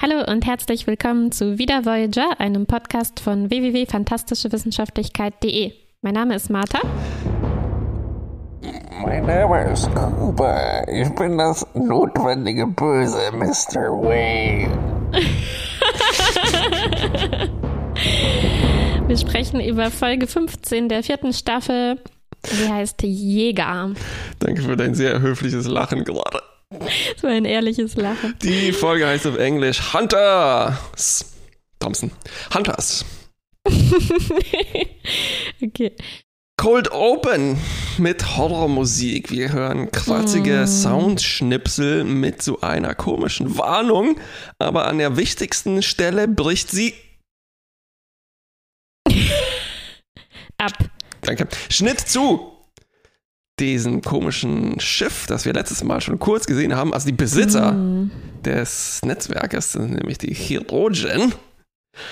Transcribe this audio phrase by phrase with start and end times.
[0.00, 5.72] Hallo und herzlich willkommen zu Wieder Voyager, einem Podcast von www.fantastischewissenschaftlichkeit.de.
[6.02, 6.78] Mein Name ist Martha.
[9.04, 10.84] Mein Name ist Kuba.
[10.86, 13.90] Ich bin das notwendige Böse, Mr.
[13.90, 14.70] Wayne.
[19.08, 22.00] Wir sprechen über Folge 15 der vierten Staffel.
[22.44, 23.90] Sie heißt Jäger.
[24.38, 26.40] Danke für dein sehr höfliches Lachen gerade.
[27.14, 28.36] Das war ein ehrliches Lachen.
[28.42, 31.34] Die Folge heißt auf Englisch Hunters.
[31.80, 32.10] Thompson.
[32.54, 33.04] Hunters.
[35.62, 35.96] okay.
[36.56, 37.56] Cold Open
[37.98, 39.30] mit Horrormusik.
[39.30, 44.18] Wir hören kratzige Soundschnipsel mit so einer komischen Warnung,
[44.58, 46.94] aber an der wichtigsten Stelle bricht sie
[50.58, 50.72] Ab.
[51.22, 51.48] Danke.
[51.70, 52.57] Schnitt zu
[53.60, 56.92] diesem komischen Schiff, das wir letztes Mal schon kurz gesehen haben.
[56.92, 57.76] Also die Besitzer
[58.44, 61.32] des Netzwerkes sind nämlich die Chirurgen.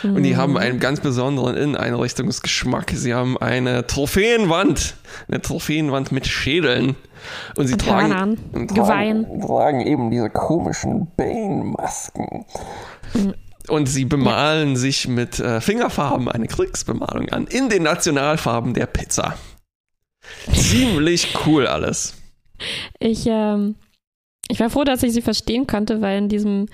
[0.02, 2.90] Und die haben einen ganz besonderen Inneneinrichtungsgeschmack.
[2.94, 4.96] Sie haben eine Trophäenwand.
[5.28, 6.96] Eine Trophäenwand mit Schädeln.
[7.56, 9.40] Und sie Und tragen, und Geweihen.
[9.40, 12.44] Tragen eben diese komischen Bane-Masken.
[13.68, 17.46] Und sie bemalen sich mit äh, Fingerfarben eine Kriegsbemalung an.
[17.46, 19.34] In den Nationalfarben der Pizza.
[20.52, 22.14] Ziemlich cool alles.
[22.98, 23.76] Ich, ähm,
[24.48, 26.66] ich war froh, dass ich sie verstehen konnte, weil in diesem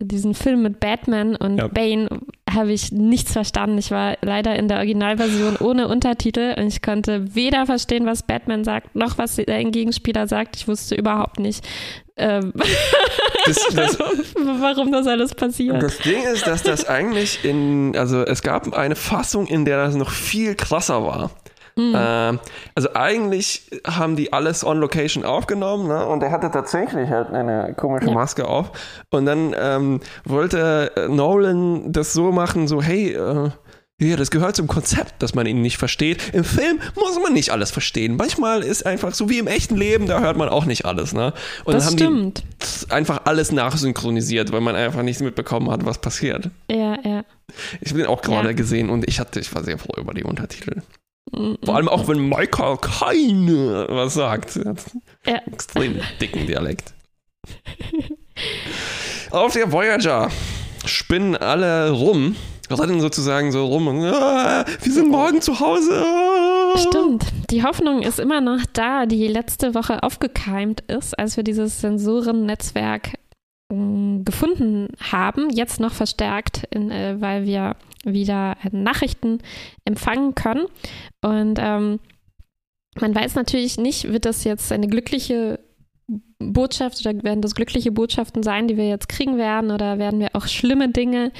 [0.00, 1.68] diesen Film mit Batman und Ja.
[1.68, 2.08] Bane
[2.52, 3.78] habe ich nichts verstanden.
[3.78, 8.64] Ich war leider in der Originalversion ohne Untertitel und ich konnte weder verstehen, was Batman
[8.64, 10.56] sagt, noch was der Gegenspieler sagt.
[10.56, 11.66] Ich wusste überhaupt nicht,
[12.16, 12.52] ähm,
[13.46, 13.98] Das, das,
[14.34, 15.82] warum das alles passiert.
[15.82, 19.94] Das Ding ist, dass das eigentlich in, also es gab eine Fassung, in der das
[19.96, 21.30] noch viel krasser war.
[21.76, 22.38] Ähm,
[22.74, 26.06] also eigentlich haben die alles on Location aufgenommen, ne?
[26.06, 28.12] Und er hatte tatsächlich halt eine komische Ja.
[28.14, 28.70] Maske auf.
[29.10, 33.50] Und dann ähm, wollte äh, Nolan das so machen, so hey, äh,
[34.00, 36.34] ja, das gehört zum Konzept, dass man ihn nicht versteht.
[36.34, 38.16] Im Film muss man nicht alles verstehen.
[38.16, 41.32] Manchmal ist einfach so wie im echten Leben, da hört man auch nicht alles, ne?
[41.64, 42.44] Und das dann haben stimmt.
[42.86, 46.50] die einfach alles nachsynchronisiert, weil man einfach nicht mitbekommen hat, was passiert.
[46.70, 47.22] Ja, ja.
[47.80, 48.54] Ich habe den auch gerade Ja.
[48.54, 50.82] gesehen und ich hatte, ich war sehr froh über die Untertitel.
[51.64, 54.56] Vor allem auch, wenn Michael keine was sagt.
[54.56, 54.84] Er hat
[55.26, 55.40] Ja.
[55.52, 56.94] extrem dicken Dialekt.
[59.30, 60.30] Auf der Voyager
[60.84, 62.36] spinnen alle rum,
[62.70, 66.04] rennen sozusagen so rum und ah, wir sind morgen zu Hause.
[66.04, 66.78] Ah.
[66.78, 67.24] Stimmt.
[67.50, 73.12] Die Hoffnung ist immer noch da, die letzte Woche aufgekeimt ist, als wir dieses Sensorennetzwerk
[73.68, 75.50] gefunden haben.
[75.50, 79.38] Jetzt noch verstärkt, in, äh, weil wir wieder äh, Nachrichten
[79.84, 80.66] empfangen können.
[81.22, 82.00] Und ähm,
[83.00, 85.58] man weiß natürlich nicht, wird das jetzt eine glückliche
[86.38, 90.30] Botschaft oder werden das glückliche Botschaften sein, die wir jetzt kriegen werden oder werden wir
[90.34, 91.32] auch schlimme Dinge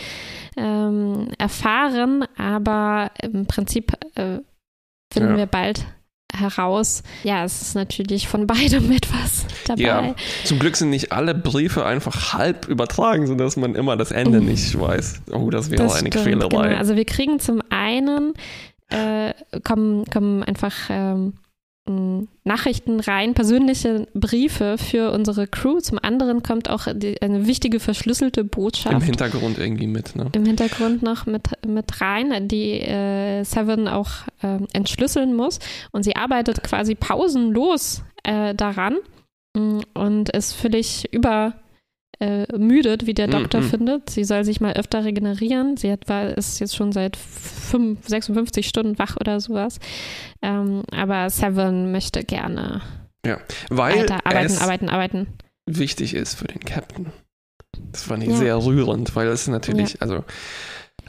[0.57, 4.39] ähm, erfahren, aber im Prinzip äh,
[5.13, 5.37] finden Ja.
[5.37, 5.85] wir bald
[6.39, 7.03] heraus.
[7.23, 9.83] Ja, es ist natürlich von beidem etwas dabei.
[9.83, 10.15] Ja,
[10.45, 14.79] zum Glück sind nicht alle Briefe einfach halb übertragen, sodass man immer das Ende nicht
[14.79, 15.23] weiß.
[15.33, 16.69] Oh, das wäre Das eine stimmt, Quälerei.
[16.69, 16.79] Genau.
[16.79, 18.35] Also wir kriegen zum einen
[18.91, 21.35] äh, kommen, kommen einfach ähm,
[21.87, 25.81] Nachrichten rein, persönliche Briefe für unsere Crew.
[25.81, 30.31] Zum anderen kommt auch die, eine wichtige verschlüsselte Botschaft Im Hintergrund irgendwie mit, ne?
[30.33, 34.11] im Hintergrund noch mit, mit rein, die äh, Seven auch
[34.43, 35.59] ähm, entschlüsseln muss.
[35.93, 38.97] Und sie arbeitet quasi pausenlos äh, daran
[39.55, 41.55] mh, und ist völlig über
[42.21, 43.69] äh, müdet, wie der Doktor Mhm.
[43.71, 44.11] findet.
[44.11, 45.77] Sie soll sich mal öfter regenerieren.
[45.77, 49.79] Sie hat, war, ist jetzt schon seit fünf, 56 Stunden wach oder sowas.
[50.43, 52.83] Ähm, aber Seven möchte gerne
[53.27, 53.39] Ja,
[53.71, 55.27] weil weiter arbeiten, arbeiten, arbeiten.
[55.67, 57.07] wichtig ist für den Captain.
[57.93, 58.37] Das fand ich Ja.
[58.37, 60.25] sehr rührend, weil es natürlich, also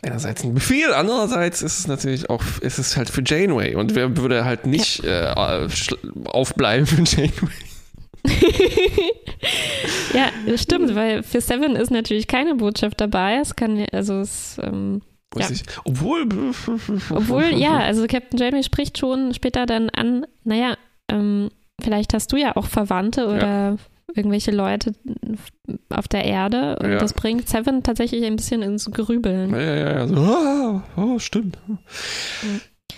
[0.01, 4.17] einerseits ein Befehl, andererseits ist es natürlich auch, ist es halt für Janeway und wer
[4.17, 5.31] würde halt nicht äh,
[5.69, 7.51] schl- aufbleiben für Janeway?
[10.15, 13.37] ja, das stimmt, weil für Seven ist natürlich keine Botschaft dabei.
[13.41, 15.01] Es kann, ja- also es, ähm,
[15.37, 15.47] Ja.
[15.51, 15.63] ich.
[15.83, 16.27] Obwohl,
[17.09, 20.75] obwohl, ja, also Captain Janeway spricht schon später dann an, naja,
[21.11, 21.49] ähm,
[21.81, 23.77] vielleicht hast du ja auch Verwandte oder
[24.15, 24.93] irgendwelche Leute
[25.89, 26.97] auf der Erde und Ja.
[26.99, 29.49] das bringt Seven tatsächlich ein bisschen ins Grübeln.
[29.51, 30.07] Ja, ja, ja.
[30.07, 31.57] So, ah, oh, stimmt.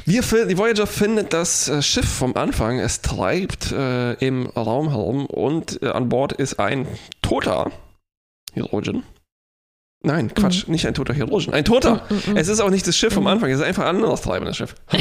[0.06, 2.80] Wir, die Voyager findet das äh, Schiff vom Anfang.
[2.80, 6.88] Es treibt äh, im Raum herum und äh, an Bord ist ein
[7.22, 7.72] toter
[8.54, 9.04] Chirurgen.
[10.04, 11.54] Nein, Quatsch, nicht ein toter Chirurgen.
[11.54, 12.06] Ein toter.
[12.10, 14.56] Mm, Es ist auch nicht das Schiff vom Anfang, es ist einfach ein anderes treibendes
[14.58, 14.76] Schiff.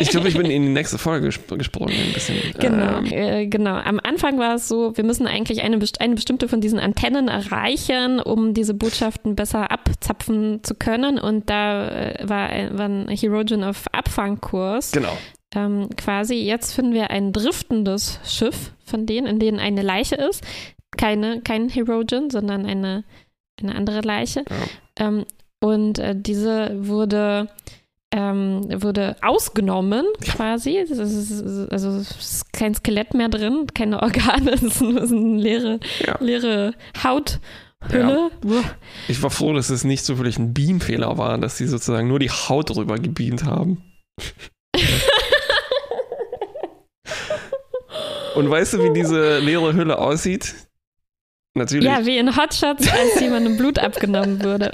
[0.00, 1.94] ich glaube, ich bin in die nächste Folge gesp gesprungen.
[1.94, 3.74] Ein bisschen, Genau, ähm, äh, genau.
[3.76, 8.20] Am Anfang war es so, wir müssen eigentlich eine, eine bestimmte von diesen Antennen erreichen,
[8.20, 11.18] um diese Botschaften besser abzapfen zu können.
[11.18, 14.92] Und da äh, war, ein- war ein Herogen auf Abfangkurs.
[14.92, 15.16] genau.
[15.54, 20.44] Ähm, quasi, jetzt finden wir ein driftendes Schiff von denen, in denen eine Leiche ist.
[20.96, 23.02] Keine, kein Herogen, sondern eine,
[23.60, 24.44] eine andere Leiche.
[24.98, 25.24] Ähm,
[25.60, 27.48] und äh, diese wurde,
[28.12, 30.76] ähm, wurde ausgenommen, quasi.
[30.78, 35.36] Es ist, also es ist kein Skelett mehr drin, keine Organe, es ist so eine
[35.38, 36.16] leere, Ja.
[36.20, 38.30] leere Hauthülle.
[38.40, 38.64] Buah.
[39.08, 42.30] Ich war froh, dass es nicht zufällig ein Beamfehler war, dass sie sozusagen nur die
[42.30, 43.82] Haut drüber gebeamt haben.
[48.36, 50.54] Und weißt du, wie diese leere Hülle aussieht?
[51.54, 51.84] Natürlich.
[51.88, 54.70] Ja, wie in Hotshots, als jemandem Blut abgenommen wurde.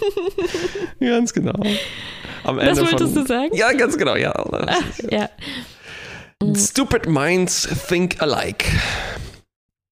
[1.00, 1.52] Ganz genau.
[2.46, 3.54] Am Das Ende wolltest von, du sagen?
[3.54, 4.32] Ja, ganz genau, ja.
[5.10, 5.28] Ja.
[6.54, 8.66] Stupid minds think alike.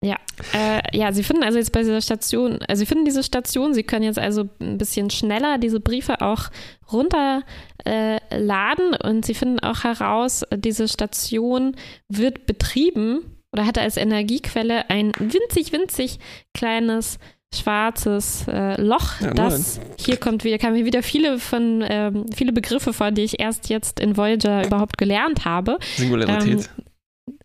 [0.03, 0.17] Ja,
[0.53, 3.83] äh, ja, sie finden also jetzt bei dieser Station, also sie finden diese Station, sie
[3.83, 6.49] können jetzt also ein bisschen schneller diese Briefe auch
[6.91, 7.43] runterladen
[7.85, 11.77] äh, und sie finden auch heraus, diese Station
[12.09, 16.19] wird betrieben oder hatte als Energiequelle ein winzig, winzig
[16.53, 17.17] kleines
[17.53, 22.51] schwarzes äh, Loch, Ja, das hier kommt wieder, kamen hier wieder viele von ähm, viele
[22.51, 25.77] Begriffe vor, die ich erst jetzt in Voyager überhaupt gelernt habe.
[25.95, 26.69] Singularität.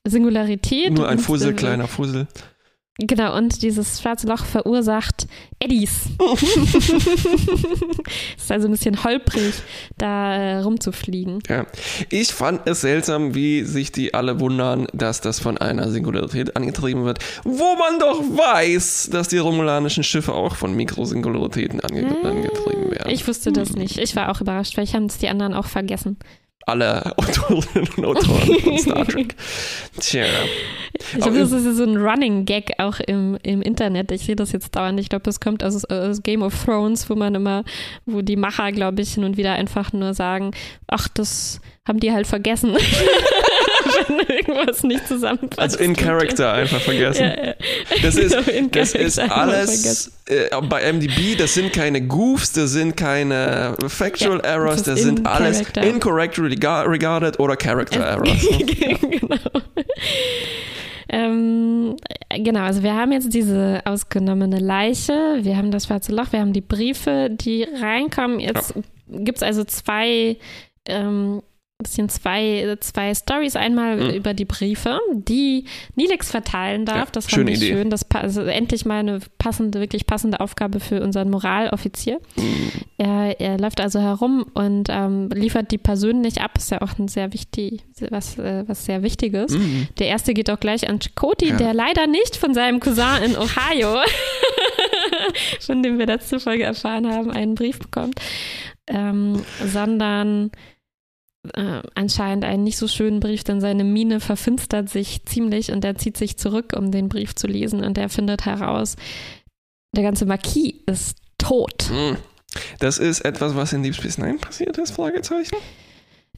[0.05, 0.93] Singularität.
[0.93, 2.27] Nur ein Fussel, äh, kleiner Fussel.
[3.01, 5.29] Genau, und dieses schwarze Loch verursacht
[5.61, 6.07] Eddies.
[8.37, 9.55] ist also ein bisschen holprig,
[9.99, 11.39] da äh, rumzufliegen.
[11.49, 11.65] Ja.
[12.11, 17.05] Ich fand es seltsam, wie sich die alle wundern, dass das von einer Singularität angetrieben
[17.05, 23.11] wird, wo man doch weiß, dass die romulanischen Schiffe auch von Mikrosingularitäten ange angetrieben werden.
[23.11, 23.99] Ich wusste das nicht.
[23.99, 26.17] Ich war auch überrascht, weil ich haben es die anderen auch vergessen.
[26.69, 29.35] Alle Autorinnen und Autoren von Star Trek.
[30.01, 30.27] Tja.
[31.13, 34.11] Ich glaube, das ist so ein Running Gag auch im, im Internet.
[34.13, 34.99] Ich sehe das jetzt dauernd.
[35.01, 37.65] Ich glaube, das kommt aus, aus Game of Thrones, wo man immer,
[38.07, 40.53] wo die Macher, glaube ich, hin und wieder einfach nur sagen,
[40.87, 42.77] ach, das haben die halt vergessen.
[44.09, 45.59] Wenn irgendwas nicht zusammenpasst.
[45.59, 47.25] Also in Character einfach vergessen.
[47.25, 47.55] Ja, ja.
[48.03, 52.97] Das ist, Genau, das ist alles äh, bei MDB, das sind keine Goofs, das sind
[52.97, 55.83] keine Factual Ja, Errors, das sind in alles Character.
[55.85, 58.47] incorrect rega- regarded oder Character Errors.
[59.01, 59.37] genau.
[61.11, 61.97] Ähm,
[62.37, 66.53] genau, also wir haben jetzt diese ausgenommene Leiche, wir haben das schwarze Loch, wir haben
[66.53, 68.41] die Briefe, die reinkommen.
[68.41, 68.75] Jetzt
[69.09, 70.37] gibt es also zwei,
[70.87, 71.43] ähm,
[71.81, 73.55] bisschen zwei, zwei Stories.
[73.55, 74.11] Einmal Mhm.
[74.17, 75.65] über die Briefe, die
[75.95, 76.97] Nilix verteilen darf.
[76.97, 77.69] Ja, das fand ich Idee.
[77.73, 77.89] schön.
[77.89, 82.19] Das also endlich mal eine passende, wirklich passende Aufgabe für unseren Moraloffizier.
[82.35, 82.71] Mhm.
[82.99, 86.51] Er, er läuft also herum und ähm, liefert die persönlich ab.
[86.59, 89.53] Ist ja auch ein sehr wichtig, was, äh, was sehr Wichtiges.
[89.53, 89.87] Mhm.
[90.01, 91.57] Der erste geht auch gleich an Chakoti, Ja.
[91.59, 93.99] der leider nicht von seinem Cousin in Ohio,
[95.61, 98.17] von dem wir letzte Folge erfahren haben, einen Brief bekommt,
[98.89, 100.51] ähm, sondern
[101.55, 105.97] äh, anscheinend einen nicht so schönen Brief, denn seine Miene verfinstert sich ziemlich und er
[105.97, 108.97] zieht sich zurück, um den Brief zu lesen und er findet heraus,
[109.95, 111.91] der ganze Marquis ist tot.
[111.91, 112.17] Mhm.
[112.79, 115.57] Das ist etwas, was in Deep Space Nine passiert ist, Fragezeichen.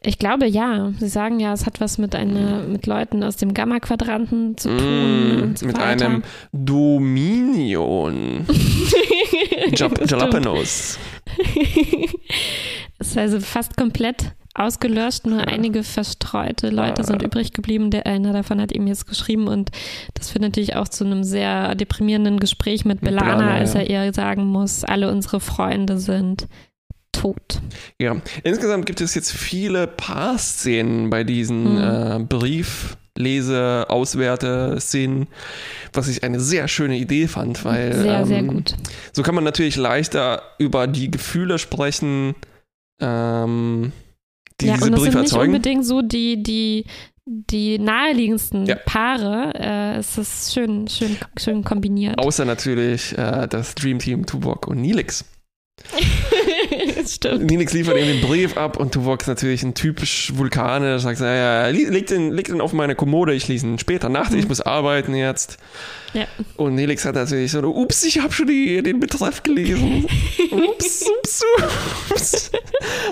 [0.02, 0.92] Ich glaube ja.
[0.98, 5.38] Sie sagen ja, es hat was mit einer, mit Leuten aus dem Gamma-Quadranten zu tun.
[5.38, 6.06] Mm, und so mit weiter.
[6.06, 6.22] einem
[6.52, 8.46] Dominion.
[9.76, 10.98] Jalapenos.
[12.98, 17.26] ist also fast komplett ausgelöscht, nur einige verstreute Leute sind Ah.
[17.26, 17.90] übrig geblieben.
[17.90, 19.70] Der einer davon hat ihm jetzt geschrieben und
[20.14, 23.80] das führt natürlich auch zu einem sehr deprimierenden Gespräch mit Mit Belana, B'Elanna, als ja.
[23.80, 26.46] er ihr sagen muss, alle unsere Freunde sind
[27.12, 27.60] tot.
[27.98, 31.78] Ja, insgesamt gibt es jetzt viele Paar-Szenen bei diesen Mhm.
[31.78, 35.26] äh, Brieflese, Auswerte-Szenen,
[35.92, 38.76] was ich eine sehr schöne Idee fand, weil Sehr, ähm, sehr gut.
[39.12, 42.34] so kann man natürlich leichter über die Gefühle sprechen,
[43.00, 43.92] ähm,
[44.60, 45.54] die ja, diese und das Briefe sind nicht erzeugen.
[45.54, 46.84] unbedingt so die, die,
[47.26, 48.76] die naheliegendsten Ja.
[48.76, 49.52] Paare.
[49.54, 52.18] Äh, es ist schön, schön, schön kombiniert.
[52.18, 55.24] Außer natürlich äh, das Dream Team Tuvok und Nilix.
[57.06, 57.50] Stimmt.
[57.50, 61.68] Nilix liefert ihm den Brief ab und Tuvok ist natürlich ein typisch Vulkaner, sagt, naja,
[61.68, 65.14] leg den, leg den auf meine Kommode, ich lese ihn später Nacht, ich muss arbeiten
[65.14, 65.58] jetzt.
[66.12, 66.26] Ja.
[66.56, 70.06] Und Nelix hat natürlich so, ups, ich habe schon die, den Betreff gelesen.
[70.50, 71.44] ups, ups,
[72.10, 72.50] ups.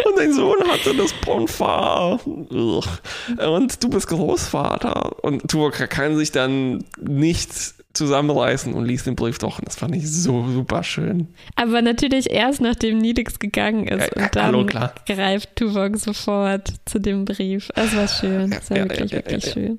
[0.04, 2.20] Und dein Sohn hatte das Bonfar.
[2.26, 5.22] Und du bist Großvater.
[5.22, 9.58] Und Tuvok kann sich dann nicht zusammenreißen und liest den Brief doch.
[9.58, 11.28] Und das fand ich so super schön.
[11.56, 14.10] Aber natürlich erst, nachdem Nidix gegangen ist.
[14.16, 14.66] Ja, und dann hallo,
[15.06, 17.70] greift Tuvok sofort zu dem Brief.
[17.74, 18.50] Das war schön.
[18.50, 19.78] Das war Ja, wirklich, ja, wirklich schön.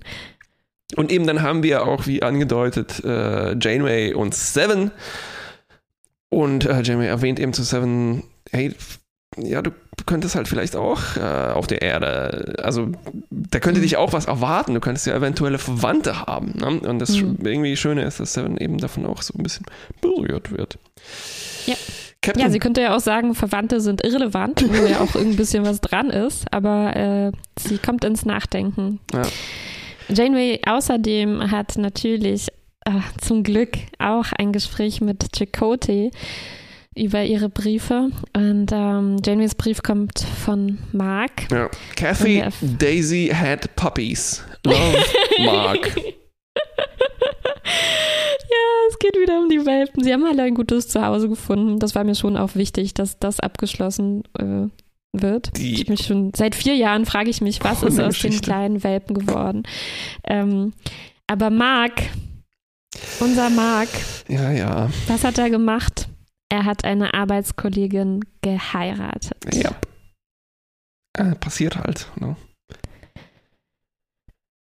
[0.95, 4.91] Und eben dann haben wir auch, wie angedeutet, äh, Janeway und Seven.
[6.29, 8.73] Und äh, Janeway erwähnt eben zu Seven, hey,
[9.37, 9.71] ja, du
[10.05, 12.89] könntest halt vielleicht auch äh, auf der Erde, also
[13.29, 13.83] da könnte Mhm.
[13.83, 14.73] dich auch was erwarten.
[14.73, 16.53] Du könntest ja eventuelle Verwandte haben.
[16.57, 16.79] Ne?
[16.89, 17.37] Und das Mhm.
[17.43, 19.65] irgendwie Schöne ist, dass Seven eben davon auch so ein bisschen
[20.01, 20.77] berührt wird.
[21.65, 21.75] Ja.
[22.21, 25.63] Captain, Ja, sie könnte ja auch sagen, Verwandte sind irrelevant, wo ja auch ein bisschen
[25.65, 28.99] was dran ist, aber äh, sie kommt ins Nachdenken.
[29.13, 29.21] Ja.
[30.09, 32.47] Janeway außerdem hat natürlich
[32.85, 32.91] äh,
[33.21, 36.11] zum Glück auch ein Gespräch mit Chakotay
[36.95, 38.09] über ihre Briefe.
[38.35, 41.51] Und ähm, Janeways Brief kommt von Mark.
[41.51, 41.69] ja.
[41.95, 42.43] Kathy,
[42.77, 44.43] Daisy had puppies.
[44.65, 44.97] Love,
[45.39, 45.95] Mark.
[48.51, 50.03] Ja, es geht wieder um die Welpen.
[50.03, 51.77] Sie haben alle ein gutes Zuhause gefunden.
[51.79, 54.67] Das war mir schon auch wichtig, dass das abgeschlossen äh,
[55.13, 55.55] wird.
[55.57, 58.41] Die- Ich mich schon seit vier Jahren frage ich mich, was ist aus den Hundegeschichte.
[58.41, 59.63] kleinen Welpen geworden.
[60.25, 60.73] Ähm,
[61.27, 62.01] aber Mark,
[63.19, 63.89] unser Mark,
[64.27, 64.89] Ja, ja.
[65.07, 66.07] was hat er gemacht?
[66.49, 69.37] Er hat eine Arbeitskollegin geheiratet.
[69.53, 69.71] Ja.
[71.17, 72.07] Äh, passiert halt.
[72.19, 72.35] Ne?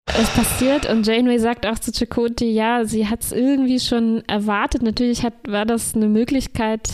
[0.05, 4.83] Es passiert und Janeway sagt auch zu Chakotay, ja, sie hat es irgendwie schon erwartet.
[4.83, 6.89] Natürlich hat, war das eine Möglichkeit,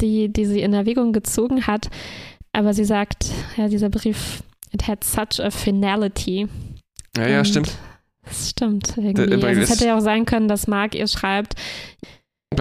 [0.00, 1.90] die, die sie in Erwägung gezogen hat.
[2.52, 6.48] Aber sie sagt, ja, dieser Brief, it had such a finality.
[7.16, 7.78] Ja, ja, Und stimmt.
[8.24, 9.46] Das stimmt irgendwie.
[9.46, 11.54] Also es hätte ja auch sein können, dass Mark ihr schreibt.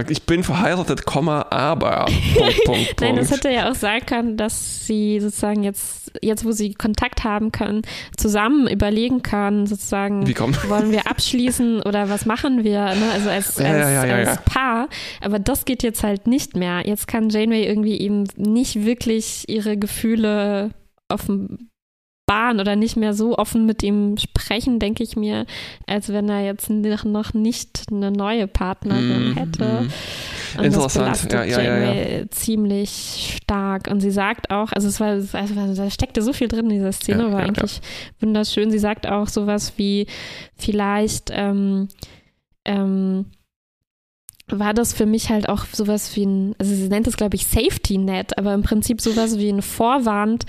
[0.10, 2.06] Ich bin verheiratet, aber.
[2.36, 3.32] Punkt, Punkt, Nein, Punkt.
[3.32, 7.82] hätte ja auch sein können, dass sie sozusagen jetzt, jetzt wo sie Kontakt haben können,
[8.16, 10.28] zusammen überlegen können, sozusagen,
[10.70, 13.12] wollen wir abschließen oder was machen wir, ne?
[13.14, 14.42] also als, Ja, als, ja, ja, als.
[14.44, 14.90] Paar.
[15.22, 16.86] Aber das geht jetzt halt nicht mehr.
[16.86, 20.72] Jetzt kann Janeway irgendwie eben nicht wirklich ihre Gefühle
[22.28, 25.46] offenbaren oder nicht mehr so offen mit ihm sprechen, denke ich mir,
[25.86, 29.64] als wenn er jetzt noch nicht eine neue Partnerin Mhm, hätte.
[29.82, 29.90] mhm.
[30.58, 32.30] Und Interessant, das ja, ja, ja, ja.
[32.30, 33.88] Ziemlich stark.
[33.90, 36.92] Und sie sagt auch, also es war, also da steckte so viel drin in dieser
[36.92, 37.48] Szene, Ja, war ja.
[37.48, 37.80] eigentlich
[38.20, 38.72] wunderschön.
[38.72, 40.08] Sie sagt auch sowas wie,
[40.56, 41.88] vielleicht ähm,
[42.66, 43.26] ähm,
[44.50, 47.46] war das für mich halt auch sowas wie ein, also sie nennt es, glaube ich,
[47.46, 50.46] Safety Net, aber im Prinzip sowas wie ein Vorwand,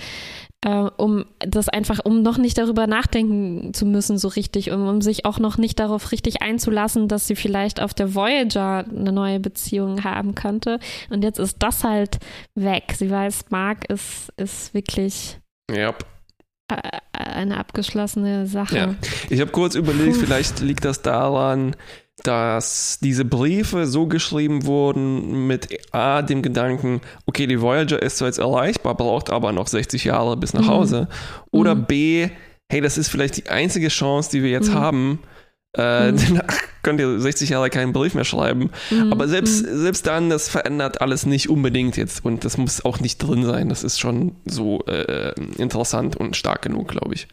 [0.65, 5.01] äh, um das einfach, um noch nicht darüber nachdenken zu müssen, so richtig, um, um
[5.01, 9.39] sich auch noch nicht darauf richtig einzulassen, dass sie vielleicht auf der Voyager eine neue
[9.39, 10.79] Beziehung haben könnte.
[11.09, 12.19] Und jetzt ist das halt
[12.55, 12.93] weg.
[12.97, 15.39] Sie weiß, Mark ist, ist wirklich
[15.71, 15.93] Ja.
[16.69, 16.75] äh,
[17.13, 18.77] eine abgeschlossene Sache.
[18.77, 18.95] Ja.
[19.29, 21.75] Ich habe kurz überlegt, vielleicht liegt das daran,
[22.23, 28.27] dass diese Briefe so geschrieben wurden mit A, dem Gedanken, okay, die Voyager ist zwar
[28.27, 30.67] jetzt erreichbar, braucht aber noch 60 Jahre bis nach Mhm.
[30.69, 31.07] Hause.
[31.51, 31.85] Oder Mhm.
[31.85, 32.29] B,
[32.71, 34.75] hey, das ist vielleicht die einzige Chance, die wir jetzt Mhm.
[34.75, 35.19] haben.
[35.77, 36.17] Äh, Mhm.
[36.17, 38.71] Danach könnt ihr 60 Jahre keinen Brief mehr schreiben.
[38.89, 39.77] Mhm, Aber selbst, mhm.
[39.81, 42.25] selbst dann, das verändert alles nicht unbedingt jetzt.
[42.25, 43.69] Und das muss auch nicht drin sein.
[43.69, 47.27] Das ist schon so äh, interessant und stark genug, glaube ich.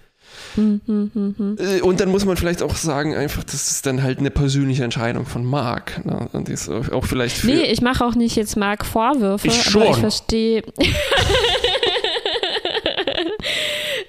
[0.56, 5.26] Und dann muss man vielleicht auch sagen, einfach, das ist dann halt eine persönliche Entscheidung
[5.26, 6.04] von Mark.
[6.04, 6.28] Ne?
[6.32, 7.44] Und die ist auch vielleicht.
[7.44, 10.00] Nee, ich mache auch nicht jetzt Mark Vorwürfe, Ich aber ich schon.
[10.00, 10.62] verstehe.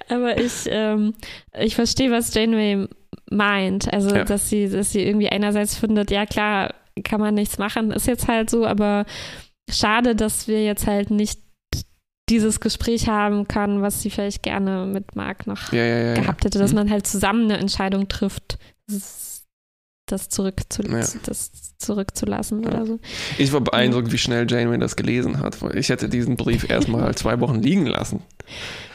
[0.08, 1.14] aber ich, ähm,
[1.58, 2.86] ich verstehe, was Janeway
[3.30, 3.92] meint.
[3.92, 4.24] Also, Ja.
[4.24, 6.74] dass sie, dass sie irgendwie einerseits findet, ja klar,
[7.04, 9.04] kann man nichts machen, ist jetzt halt so, aber
[9.70, 11.40] schade, dass wir jetzt halt nicht
[12.30, 16.44] dieses Gespräch haben können, was sie vielleicht gerne mit Mark noch ja, ja, ja, gehabt
[16.44, 16.76] hätte, dass Mhm.
[16.78, 18.58] man halt zusammen eine Entscheidung trifft,
[20.06, 20.82] das, zurückzu
[21.24, 22.98] das zurückzulassen oder so.
[23.36, 25.56] Ich war beeindruckt, wie schnell Janeway das gelesen hat.
[25.74, 28.22] Ich hätte diesen Brief erstmal zwei Wochen liegen lassen.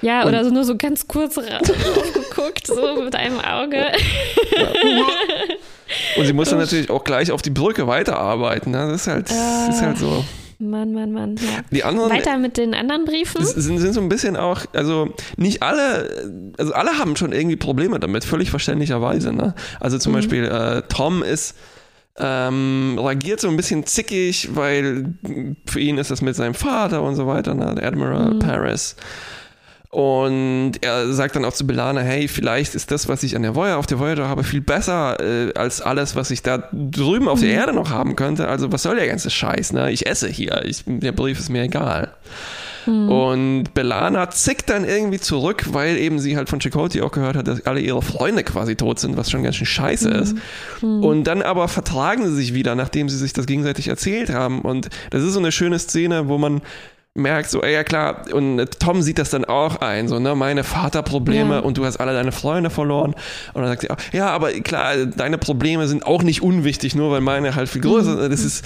[0.02, 3.92] Ja, Und- oder so nur so ganz kurz draufgeguckt, so mit einem Auge.
[6.18, 8.72] Und sie muss dann natürlich auch gleich auf die Brücke weiterarbeiten.
[8.72, 8.88] Ne?
[8.90, 10.26] Das ist halt, das ist halt so.
[10.70, 11.36] Mann, Mann, Mann.
[11.36, 11.62] Ja.
[11.72, 13.44] Die anderen Weiter mit den anderen Briefen.
[13.46, 18.00] sind, sind so ein bisschen auch, also nicht alle, also alle haben schon irgendwie Probleme
[18.00, 19.34] damit, völlig verständlicherweise.
[19.34, 19.54] Ne?
[19.80, 20.16] Also zum Mhm.
[20.18, 21.56] Beispiel äh, Tom ist
[22.18, 25.16] ähm, reagiert so ein bisschen zickig, weil
[25.66, 27.70] für ihn ist das mit seinem Vater und so weiter, ne?
[27.82, 28.40] Admiral Mhm.
[28.40, 28.96] Paris.
[29.94, 33.54] Und er sagt dann auch zu Belana, hey, vielleicht ist das, was ich an der
[33.54, 37.42] Voyager, auf der Voyager habe, viel besser äh, als alles, was ich da drüben auf
[37.42, 38.48] der Erde noch haben könnte.
[38.48, 39.92] Also was soll der ganze Scheiß, ne?
[39.92, 42.12] Ich esse hier, ich, der Brief ist mir egal.
[42.88, 43.10] Mhm.
[43.10, 47.48] Und Belana zickt dann irgendwie zurück, weil eben sie halt von Chakotay auch gehört hat,
[47.48, 50.36] dass alle ihre Freunde quasi tot sind, was schon ganz schön scheiße ist.
[50.82, 54.62] Und dann aber vertragen sie sich wieder, nachdem sie sich das gegenseitig erzählt haben.
[54.62, 56.62] Und das ist so eine schöne Szene, wo man
[57.16, 60.64] merkt, so, ey, ja klar, und Tom sieht das dann auch ein, so, ne, meine
[60.64, 61.60] Vaterprobleme Ja.
[61.60, 63.14] und du hast alle deine Freunde verloren.
[63.54, 67.12] Und dann sagt sie auch, ja, aber klar, deine Probleme sind auch nicht unwichtig, nur
[67.12, 68.32] weil meine halt viel größer sind.
[68.34, 68.66] Das ist,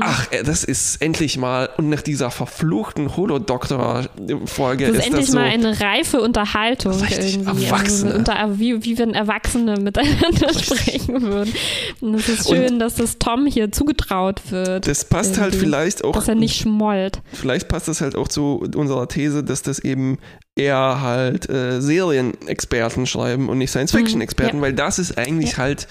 [0.00, 5.24] ach, äh, das ist endlich mal, und nach dieser verfluchten Holodoktor-Folge Das ist, ist, endlich
[5.26, 7.64] das so, mal eine reife Unterhaltung Richtig irgendwie.
[7.64, 8.10] Erwachsene.
[8.10, 11.54] Also unter, wie, wie wenn Erwachsene miteinander sprechen würden.
[12.02, 14.86] Und es ist schön, dass das Tom hier zugetraut wird.
[14.86, 17.20] das passt halt vielleicht auch Dass er nicht schmollt.
[17.32, 20.18] vielleicht passt das halt auch zu unserer These, dass das eben
[20.56, 25.86] eher halt äh, Serienexperten schreiben und nicht Science-Fiction-Experten, Mhm, weil das ist eigentlich halt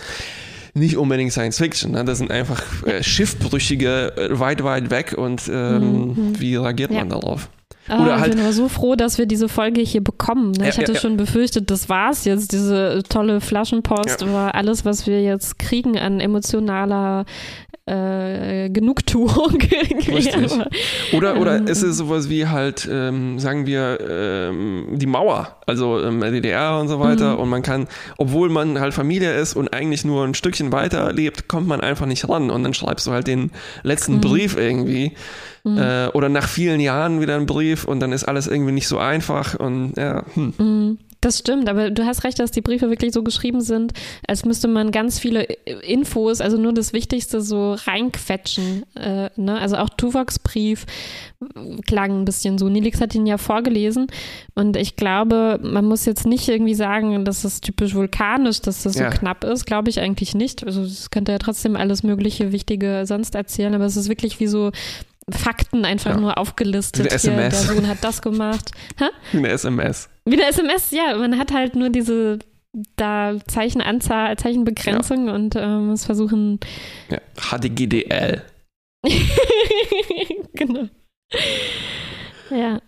[0.74, 1.92] nicht unbedingt Science-Fiction.
[1.92, 2.06] Ne?
[2.06, 7.12] Das sind einfach äh, Schiffbrüchige äh, weit, weit weg und ähm, wie reagiert man Mhm,
[7.12, 7.20] Ja.
[7.20, 7.50] darauf?
[7.90, 10.52] Ah, Oder ich halt- bin aber so froh, dass wir diese Folge hier bekommen.
[10.52, 10.66] Ne?
[10.66, 11.00] Ja, ich hatte ja, ja.
[11.00, 14.34] schon befürchtet, das war's jetzt, diese tolle Flaschenpost, Ja.
[14.34, 17.24] war alles, was wir jetzt kriegen an emotionaler
[17.88, 19.58] äh, Genugtuung.
[19.62, 20.12] irgendwie.
[20.16, 20.52] Richtig.
[20.52, 20.68] Aber,
[21.14, 26.02] Oder, oder Ähm, ist es sowas wie halt, ähm, sagen wir, ähm, die Mauer, also
[26.04, 27.34] ähm, DDR und so weiter.
[27.36, 27.40] Mhm.
[27.40, 31.48] Und man kann, obwohl man halt Familie ist und eigentlich nur ein Stückchen weiter lebt,
[31.48, 32.50] kommt man einfach nicht ran.
[32.50, 33.52] Und dann schreibst du halt den
[33.84, 34.22] letzten Mhm.
[34.22, 35.14] Brief irgendwie.
[35.66, 39.00] Äh, oder nach vielen Jahren wieder einen Brief und dann ist alles irgendwie nicht so
[39.00, 39.56] einfach.
[39.56, 40.98] Und ja, hm.
[41.20, 43.94] Das stimmt, aber du hast recht, dass die Briefe wirklich so geschrieben sind,
[44.28, 48.84] als müsste man ganz viele Infos, also nur das Wichtigste so reinquetschen.
[48.96, 49.58] Äh, ne?
[49.60, 50.86] Also auch Tuvoks Brief
[51.86, 52.70] klang ein bisschen so.
[52.70, 54.08] Nilix hat ihn ja vorgelesen
[54.56, 58.96] und ich glaube, man muss jetzt nicht irgendwie sagen, das ist typisch vulkanisch, dass das
[58.96, 59.12] Ja.
[59.12, 60.66] so knapp ist, glaube ich eigentlich nicht.
[60.66, 64.48] Also es könnte ja trotzdem alles mögliche Wichtige sonst erzählen, aber es ist wirklich wie
[64.48, 64.72] so
[65.32, 66.18] Fakten einfach Ja.
[66.22, 67.06] nur aufgelistet.
[67.06, 67.68] Wie eine Hier, der SMS.
[67.68, 68.72] Sohn hat das gemacht.
[68.98, 69.06] Hä?
[69.34, 70.10] wie eine SMS.
[70.26, 72.40] Wie eine SMS, ja, man hat halt nur diese
[72.96, 76.60] da Zeichenanzahl, Zeichenbegrenzung und ähm, muss versuchen,
[77.10, 77.18] Ja.
[77.36, 78.42] HDGDL.
[80.54, 80.88] genau.
[82.52, 82.80] Ja.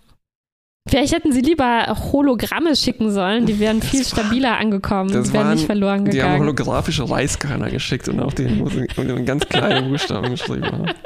[0.87, 5.27] Vielleicht hätten sie lieber Hologramme schicken sollen, die wären viel Das war- stabiler angekommen, das
[5.27, 6.39] die wären waren- nicht verloren Die haben gegangen.
[6.41, 10.85] holographische Reiskörner geschickt und auf den, mit den ganz kleinen Buchstaben geschrieben haben.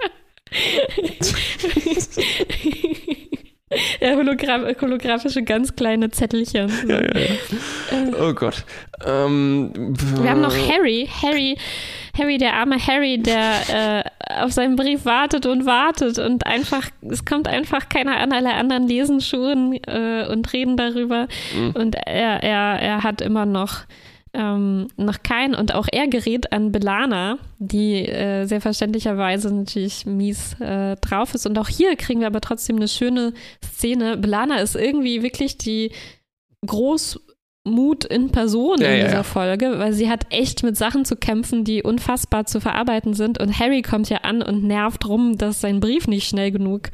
[3.99, 6.71] ja, holographische ganz kleine Zettelchen.
[6.87, 7.27] Ja, ja, ja.
[8.19, 8.65] Oh Gott.
[9.05, 9.71] Ähm,
[10.21, 11.57] Wir haben noch Harry, Harry,
[12.17, 17.25] Harry, der arme Harry, der äh, auf seinen Brief wartet und wartet und einfach, es
[17.25, 21.71] kommt einfach keiner an, alle anderen lesen schon äh, und reden darüber Mhm.
[21.71, 23.85] und er, er, er hat immer noch
[24.33, 30.59] ähm, noch keinen und auch er gerät an Belana, die äh, sehr verständlicherweise natürlich mies
[30.59, 34.17] äh, drauf ist und auch hier kriegen wir aber trotzdem eine schöne Szene.
[34.17, 35.91] Belana ist irgendwie wirklich die
[36.65, 39.23] Großmut in Person Ja, in dieser ja.
[39.23, 43.39] Folge, weil sie hat echt mit Sachen zu kämpfen, die unfassbar zu verarbeiten sind.
[43.39, 46.89] Und Harry kommt ja an und nervt rum, dass sein Brief nicht schnell genug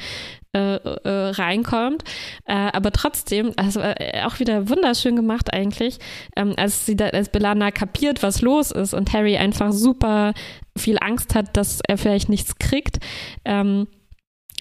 [0.56, 2.04] äh, äh, reinkommt.
[2.46, 3.82] Äh, aber trotzdem, also
[4.26, 6.00] auch wieder wunderschön gemacht eigentlich,
[6.36, 10.34] ähm, als sie da, als Belana kapiert, was los ist und Harry einfach super
[10.76, 12.98] viel Angst hat, dass er vielleicht nichts kriegt.
[13.46, 13.88] Ähm,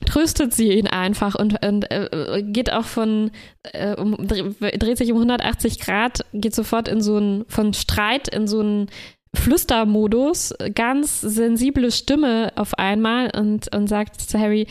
[0.04, 3.30] tröstet sie ihn einfach und, und äh, geht auch von,
[3.72, 8.28] äh, um, dre- dreht sich um 180 Grad, geht sofort in so ein, von Streit
[8.28, 8.90] in so einen
[9.34, 14.66] Flüstermodus, ganz sensible Stimme auf einmal und, und sagt zu Harry,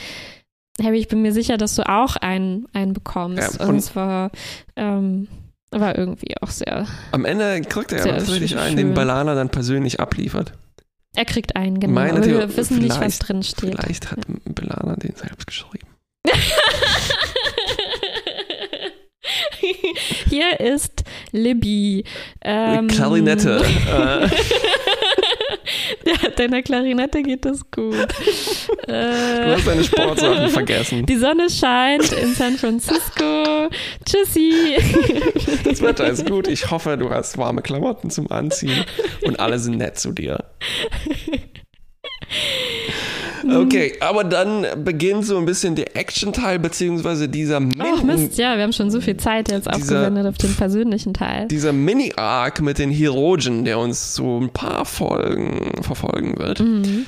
[0.81, 3.59] Harry, ich bin mir sicher, dass du auch einen, einen bekommst.
[3.59, 4.31] Ja, und es war,
[4.75, 5.27] ähm,
[5.71, 8.59] war irgendwie auch sehr, Am Ende kriegt er aber tatsächlich schön.
[8.59, 10.53] einen, den Balana dann persönlich abliefert.
[11.15, 11.93] er kriegt einen, genau.
[11.93, 13.71] Meine aber wir Theorie- wissen nicht, was drin steht.
[13.75, 15.87] Vielleicht hat Balana den selbst geschrieben.
[20.29, 22.03] Hier ist Libby.
[22.41, 23.61] Ähm, Klarinette.
[23.87, 24.27] äh,
[26.05, 27.95] Ja, deiner Klarinette geht das gut.
[28.87, 31.05] du äh, hast deine Sportsachen vergessen.
[31.05, 33.69] die Sonne scheint in San Francisco.
[34.05, 34.75] Tschüssi.
[35.65, 36.47] Das Wetter ist gut.
[36.47, 38.85] Ich hoffe, du hast warme Klamotten zum Anziehen
[39.23, 40.43] und alle sind nett zu dir.
[43.49, 48.55] Okay, aber dann beginnt so ein bisschen der Action-Teil, beziehungsweise dieser Ach Mini- Mist, ja,
[48.57, 51.47] wir haben schon so viel Zeit jetzt Dieser- aufgewendet auf den persönlichen Teil.
[51.47, 56.59] dieser Mini-Arc mit den Hirogen, der uns so ein paar Folgen verfolgen wird.
[56.59, 57.05] Mhm.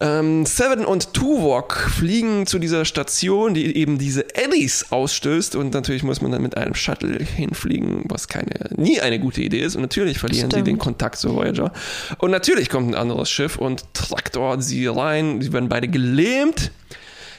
[0.00, 5.56] Ähm, Seven und Tuvok fliegen zu dieser Station, die eben diese Eddies ausstößt.
[5.56, 9.60] Und natürlich muss man dann mit einem Shuttle hinfliegen, was keine, nie eine gute Idee
[9.60, 9.74] ist.
[9.74, 10.68] Und natürlich verlieren sie Stimmt.
[10.68, 11.72] den Kontakt zu Voyager.
[12.18, 16.70] Und natürlich kommt ein anderes Schiff und trackt dort sie rein, sie werden beide gelähmt,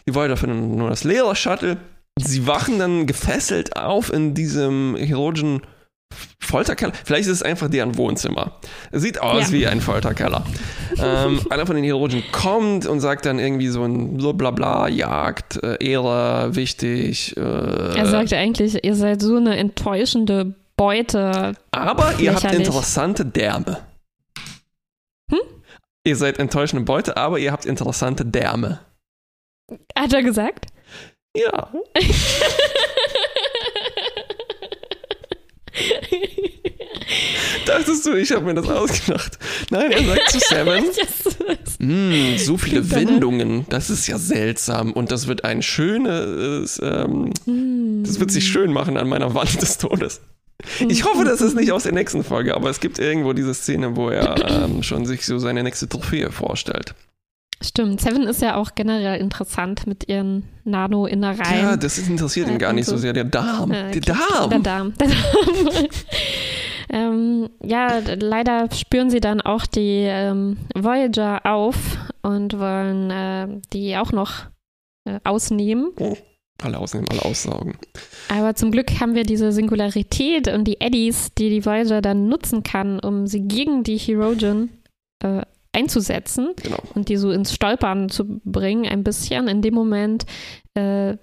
[0.06, 1.78] die Voyager finden nur das leere Shuttle.
[2.18, 5.62] Sie wachen dann gefesselt auf in diesem Hirogen
[6.50, 6.94] Folterkeller.
[7.06, 8.60] Vielleicht ist es einfach deren Wohnzimmer.
[8.92, 9.52] Sieht aus Ja.
[9.52, 10.44] wie ein Folterkeller.
[11.02, 15.78] ähm, einer von den Hirogen kommt und sagt dann irgendwie so ein Blablabla, Jagd, äh,
[15.84, 17.38] Ehre, wichtig.
[17.38, 17.42] Äh,
[17.98, 21.54] Er sagte eigentlich, ihr seid so eine enttäuschende Beute.
[21.72, 23.78] aber ihr habt interessante Därme.
[25.32, 25.40] Hm?
[26.06, 28.80] Ihr seid enttäuschende Beute, aber ihr habt interessante Därme.
[29.98, 30.68] Hat er gesagt?
[31.36, 31.70] Ja.
[37.66, 39.38] Dachtest du, ich habe mir das ausgedacht?
[39.70, 40.84] Nein, er sagt zu Seven.
[41.80, 42.90] Hm, so viele.
[42.92, 44.94] Wendungen, das ist ja seltsam.
[44.94, 48.04] Und das wird ein schönes, ähm, Hm.
[48.06, 50.22] das wird sich schön machen an meiner Wand des Todes.
[50.88, 53.96] Ich hoffe, das ist nicht aus der nächsten Folge, aber es gibt irgendwo diese Szene,
[53.96, 56.96] wo er ähm, schon sich so seine nächste Trophäe vorstellt.
[57.62, 61.62] Stimmt, Seven ist ja auch generell interessant mit ihren Nano-Innereien.
[61.62, 63.00] Ja, das interessiert ihn Äh, gar nicht so so.
[63.00, 63.12] sehr.
[63.14, 63.72] Der Darm.
[63.72, 64.50] Äh, Der Darm.
[64.50, 64.94] Der Darm.
[64.98, 65.86] Der Darm.
[66.90, 71.76] ähm, ja, leider spüren sie dann auch die ähm, Voyager auf
[72.22, 74.46] und wollen äh, die auch noch
[75.06, 75.92] äh, ausnehmen.
[76.62, 77.76] Alle ausnehmen, alle aussaugen.
[78.30, 82.64] Aber zum Glück haben wir diese Singularität und die Eddies, die die Voyager dann nutzen
[82.64, 84.70] kann, um sie gegen die Herogen
[85.24, 85.42] äh,
[85.72, 86.78] einzusetzen Genau.
[86.96, 89.48] und die so ins Stolpern zu bringen, ein bisschen.
[89.48, 90.26] In dem Moment
[90.74, 91.18] äh,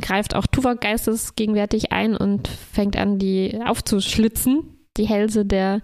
[0.00, 5.80] greift auch Tuvok geistesgegenwärtig ein und fängt an, die aufzuschlitzen, die Hälse der,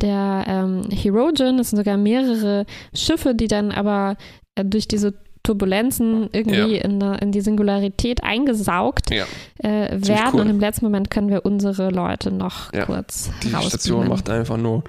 [0.00, 1.58] der ähm, Herogen.
[1.58, 4.16] Es sind sogar mehrere Schiffe, die dann aber
[4.54, 6.82] äh, durch diese Turbulenzen irgendwie Ja.
[6.84, 9.24] in, in die Singularität eingesaugt Ja.
[9.58, 10.30] äh, werden.
[10.34, 10.40] cool.
[10.40, 12.84] Und im letzten Moment können wir unsere Leute noch Ja.
[12.84, 13.68] kurz Die rausbeamen.
[13.68, 14.82] Station macht einfach nur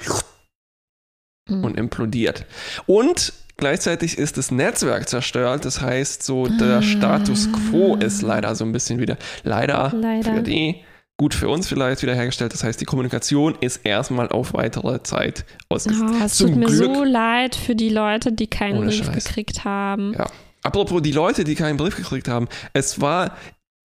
[1.47, 1.63] Mhm.
[1.63, 2.45] und implodiert.
[2.85, 5.65] Und gleichzeitig ist das Netzwerk zerstört.
[5.65, 6.81] Das heißt, so der Ah.
[6.81, 10.35] Status quo ist leider so ein bisschen wieder, leider, Leider.
[10.35, 10.75] für die,
[11.19, 12.53] gut für uns vielleicht wiederhergestellt.
[12.53, 16.03] Das heißt, die Kommunikation ist erstmal auf weitere Zeit ausgesetzt.
[16.07, 16.95] Oh, es tut mir Glück.
[16.95, 19.25] so leid für die Leute, die keinen Ohne Brief Scheiß.
[19.25, 20.13] gekriegt haben.
[20.13, 20.27] Ja.
[20.63, 23.35] Apropos die Leute, die keinen Brief gekriegt haben, es war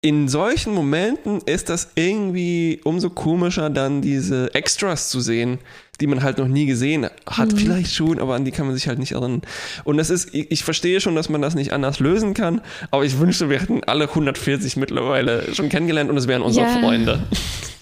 [0.02, 5.58] in solchen Momenten ist das irgendwie umso komischer, dann diese Extras zu sehen,
[6.00, 7.52] die man halt noch nie gesehen hat.
[7.52, 7.58] Mhm.
[7.58, 9.42] Vielleicht schon, aber an die kann man sich halt nicht erinnern.
[9.84, 13.04] Und das ist, ich, ich verstehe schon, dass man das nicht anders lösen kann, aber
[13.06, 16.80] ich wünschte, wir hätten alle 140 mittlerweile schon kennengelernt und es wären unsere Ja.
[16.80, 17.20] Freunde.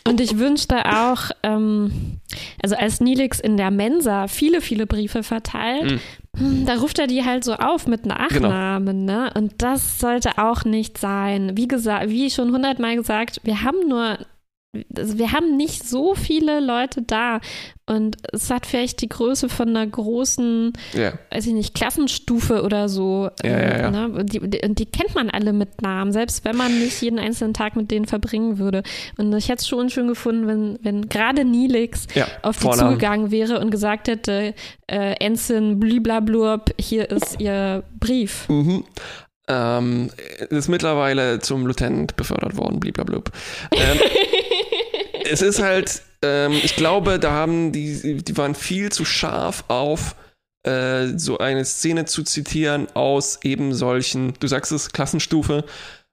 [0.07, 2.19] Und ich wünschte auch, ähm,
[2.61, 5.99] also als Nilix in der Mensa viele, viele Briefe verteilt,
[6.37, 8.13] hm, da ruft er die halt so auf mit Genau.
[8.13, 9.31] Nachnamen, ne?
[9.35, 11.53] Und das sollte auch nicht sein.
[11.55, 14.19] Wie gesagt, wie schon hundertmal gesagt, wir haben nur,
[14.97, 17.39] also wir haben nicht so viele Leute da.
[17.87, 21.13] Und es hat vielleicht die Größe von einer großen Ja.
[21.29, 23.29] weiß ich nicht, Klassenstufe oder so.
[23.43, 23.91] Ja, äh, ja, ja.
[23.91, 24.09] Ne?
[24.09, 27.53] Und, die, die, die kennt man alle mit Namen, selbst wenn man nicht jeden einzelnen
[27.53, 28.81] Tag mit denen verbringen würde.
[29.17, 32.07] Und ich hätte es schon schön gefunden, wenn, wenn gerade Nilix
[32.41, 34.55] auf die zugegangen wäre und gesagt hätte,
[34.87, 38.49] äh, Ensign bliblablurb, hier ist ihr Brief.
[38.49, 38.83] Mhm.
[39.47, 40.09] Ähm,
[40.49, 43.29] ist mittlerweile zum Lieutenant befördert worden, bliblablub.
[43.71, 43.99] Ähm,
[45.29, 50.15] es ist halt, ähm, ich glaube, da haben die, die waren viel zu scharf auf
[50.63, 55.63] äh, so eine Szene zu zitieren aus eben solchen, du sagst es, Klassenstufe,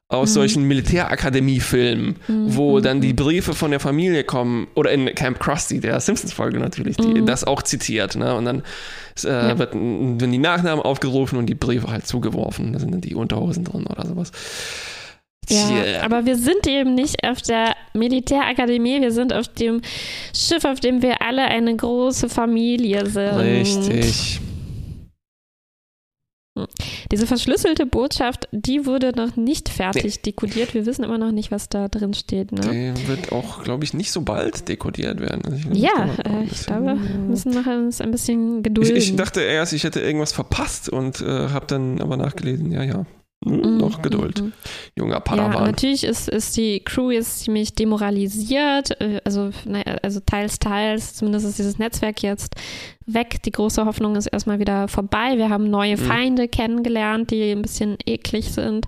[0.09, 0.35] aus Mhm.
[0.35, 5.81] solchen Militärakademiefilmen, wo Mhm, dann die Briefe von der Familie kommen, oder in Camp Krusty,
[5.81, 7.25] der Simpsons-Folge natürlich, die Mhm.
[7.27, 8.35] das auch zitiert, ne?
[8.35, 8.63] Und dann
[9.25, 9.59] äh, Ja.
[9.59, 12.75] wird, werden die Nachnamen aufgerufen und die Briefe halt zugeworfen.
[12.75, 14.33] Da sind dann die Unterhosen drin oder sowas.
[15.49, 16.03] Ja, Tja.
[16.03, 19.83] aber wir sind eben nicht auf der Militärakademie, wir sind auf dem
[20.35, 23.37] Schiff, auf dem wir alle eine große Familie sind.
[23.39, 24.41] Richtig.
[27.11, 30.75] Diese verschlüsselte Botschaft, die wurde noch nicht fertig dekodiert.
[30.75, 32.53] Wir wissen immer noch nicht, was da drin steht.
[32.53, 32.93] Ne?
[32.95, 35.43] Die wird auch, glaube ich, nicht so bald dekodiert werden.
[35.47, 38.97] Also ich- Ja, äh, ich glaube, wir müssen noch uns ein bisschen Ich, gedulden.
[38.97, 43.07] ich dachte erst, ich hätte irgendwas verpasst und äh, habe dann aber nachgelesen, ja, ja.
[43.45, 44.53] Hm, Mhm, noch Geduld, mhm.
[44.97, 45.65] junger Ja, Padawan.
[45.65, 51.47] natürlich ist, ist die Crew jetzt ziemlich demoralisiert, äh, also, naja, also teils, teils, zumindest
[51.47, 52.55] ist dieses Netzwerk jetzt
[53.07, 53.43] weg.
[53.45, 55.37] Die große Hoffnung ist erstmal wieder vorbei.
[55.37, 56.01] Wir haben neue Mhm.
[56.01, 58.87] Feinde kennengelernt, die ein bisschen eklig sind.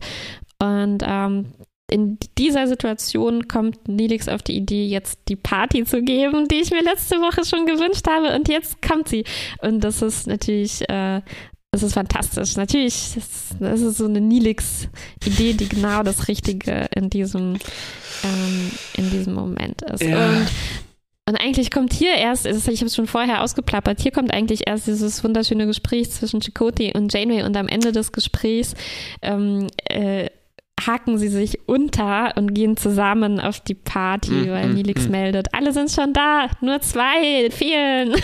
[0.61, 1.53] Und ähm,
[1.91, 6.71] in dieser Situation kommt Nilix auf die Idee, jetzt die Party zu geben, die ich
[6.71, 8.35] mir letzte Woche schon gewünscht habe.
[8.35, 9.25] Und jetzt kommt sie.
[9.61, 11.21] Und das ist natürlich, äh,
[11.75, 12.55] das ist fantastisch.
[12.55, 17.57] Natürlich, das, das ist so eine Nilix-Idee, die genau das Richtige in diesem,
[18.23, 20.05] ähm, in diesem Moment ist.
[20.05, 20.29] Ja.
[20.29, 20.47] Und
[21.27, 24.87] und eigentlich kommt hier erst, ich habe es schon vorher ausgeplappert, hier kommt eigentlich erst
[24.87, 28.75] dieses wunderschöne Gespräch zwischen Chakotay und Janeway und am Ende des Gesprächs
[29.23, 30.29] ähm, äh,
[30.81, 35.11] haken sie sich unter und gehen zusammen auf die Party, Mm, weil mm, Nilix mm.
[35.11, 38.15] meldet, alle sind schon da, nur zwei fehlen.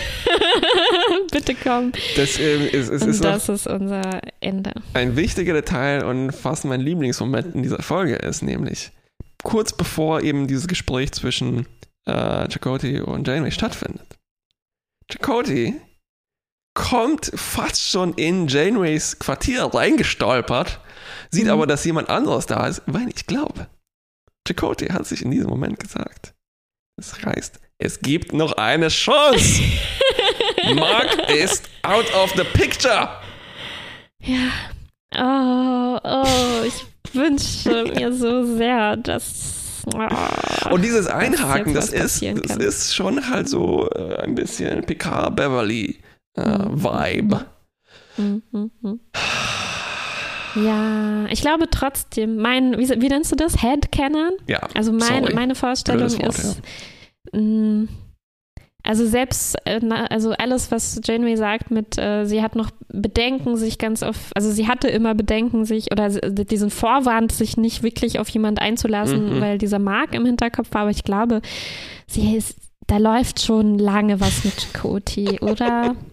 [1.31, 1.91] Bitte komm.
[2.15, 4.71] Das, ähm, ist, ist noch das ist unser Ende.
[4.93, 8.91] ein wichtiger Detail und fast mein Lieblingsmoment in dieser Folge ist, nämlich
[9.43, 11.65] kurz bevor eben dieses Gespräch zwischen
[12.05, 14.05] äh, Chakotay und Janeway stattfindet.
[15.09, 15.75] Chakotay
[16.73, 20.79] kommt fast schon in Janeways Quartier reingestolpert,
[21.29, 21.51] sieht Mhm.
[21.51, 23.67] aber, dass jemand anderes da ist, weil ich glaube,
[24.47, 26.33] Chakotay hat sich in diesem Moment gesagt,
[26.97, 29.61] das heißt, es gibt noch eine Chance.
[30.75, 33.09] Mark ist out of the picture.
[34.19, 34.49] Ja.
[35.15, 39.83] Oh, oh, ich wünsche mir so sehr, dass.
[39.95, 42.59] Oh, Und dieses Einhaken, das ist, das kann.
[42.61, 45.99] ist schon halt so äh, ein bisschen Picard Beverly
[46.35, 46.41] äh.
[46.69, 47.45] Vibe.
[48.17, 48.99] Mhm.
[50.55, 53.61] Ja, ich glaube trotzdem, mein, wie, wie nennst du das?
[53.63, 54.31] Headcanon?
[54.47, 54.59] Ja.
[54.73, 55.33] Also mein, Sorry.
[55.33, 56.61] meine Vorstellung Wort, ist,
[57.31, 57.87] mh,
[58.83, 63.77] also selbst, äh, also alles, was Janeway sagt mit, äh, sie hat noch Bedenken, sich
[63.77, 68.27] ganz auf, also sie hatte immer Bedenken, sich oder diesen Vorwand, sich nicht wirklich auf
[68.27, 69.41] jemand einzulassen, Mhm.
[69.41, 71.41] weil dieser Mark im Hinterkopf war, aber ich glaube,
[72.07, 75.95] sie ist, da läuft schon lange was mit Cody, oder?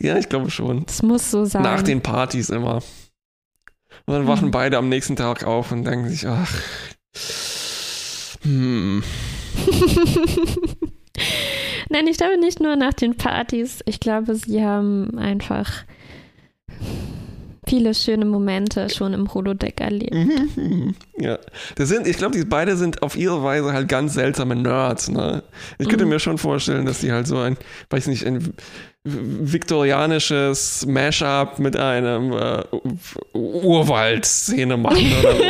[0.00, 0.84] Ja, ich glaube schon.
[0.86, 1.62] Das muss so sein.
[1.62, 2.76] Nach den Partys immer.
[4.06, 4.28] Und dann Mhm.
[4.28, 6.52] wachen beide am nächsten Tag auf und denken sich, ach,
[8.42, 9.02] hm,
[11.90, 13.80] Nein, ich glaube nicht nur nach den Partys.
[13.86, 15.84] Ich glaube, sie haben einfach
[17.66, 20.14] viele schöne Momente schon im Holodeck erlebt.
[20.14, 20.94] Mhm.
[21.20, 21.38] Ja,
[21.74, 25.08] das sind, ich glaube, die beide sind auf ihre Weise halt ganz seltsame Nerds.
[25.10, 25.42] Ne?
[25.78, 26.10] Ich könnte Mhm.
[26.12, 27.56] mir schon vorstellen, dass die halt so ein,
[27.90, 28.54] weiß nicht, ein
[29.04, 32.62] viktorianisches Mashup mit einem äh,
[33.32, 35.42] Urwald-Szene machen oder so.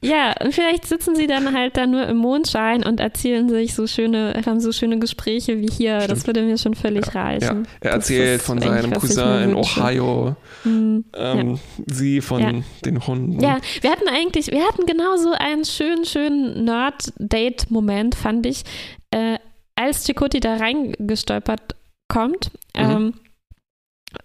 [0.00, 3.88] Ja, und vielleicht sitzen sie dann halt da nur im Mondschein und erzählen sich so
[3.88, 5.98] schöne, haben so schöne Gespräche wie hier.
[5.98, 6.26] Das Stimmt.
[6.28, 7.66] würde mir schon völlig ja, reichen.
[7.80, 9.54] er Das erzählt von seinem Cousin in.
[9.56, 11.04] Ohio, Hm.
[11.16, 12.52] ähm, sie von Ja.
[12.84, 13.40] den Hunden.
[13.40, 18.62] Ja, wir hatten eigentlich, wir hatten genau so einen schönen, schönen Nerd-Date-Moment, fand ich,
[19.10, 19.38] äh,
[19.74, 21.74] als Chakoti da reingestolpert
[22.08, 22.50] kommt.
[22.76, 22.82] Mhm.
[22.82, 23.14] Ähm,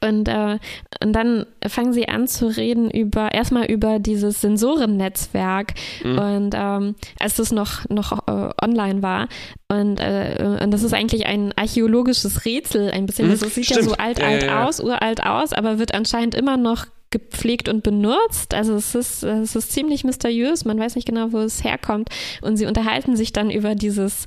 [0.01, 0.59] und, äh,
[1.03, 6.17] und dann fangen sie an zu reden über, erstmal über dieses Sensorennetzwerk Mhm.
[6.17, 9.27] und ähm, als das noch, noch äh, online war
[9.67, 13.75] und, äh, und das ist eigentlich ein archäologisches Rätsel ein bisschen, Mhm, das sieht ja
[13.75, 13.89] stimmt.
[13.89, 14.65] so alt, Ja, alt ja, ja.
[14.67, 18.55] aus, uralt aus, aber wird anscheinend immer noch gepflegt und benutzt.
[18.55, 22.09] Also es ist, es ist ziemlich mysteriös, man weiß nicht genau, wo es herkommt
[22.41, 24.25] und sie unterhalten sich dann über dieses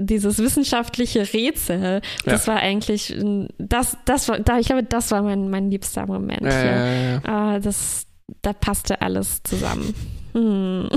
[0.00, 3.14] dieses wissenschaftliche Rätsel, das war eigentlich,
[3.58, 6.70] das, das war, da, ich glaube, das war mein, mein liebster Moment Ja, hier.
[6.70, 7.20] ja, ja, ja.
[7.24, 8.06] Ah, das,
[8.42, 9.94] da passte alles zusammen.
[10.32, 10.88] Hm.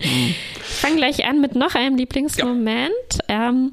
[0.00, 0.34] Hm.
[0.58, 2.90] Ich fange gleich an mit noch einem Lieblingsmoment.
[3.28, 3.72] Ähm,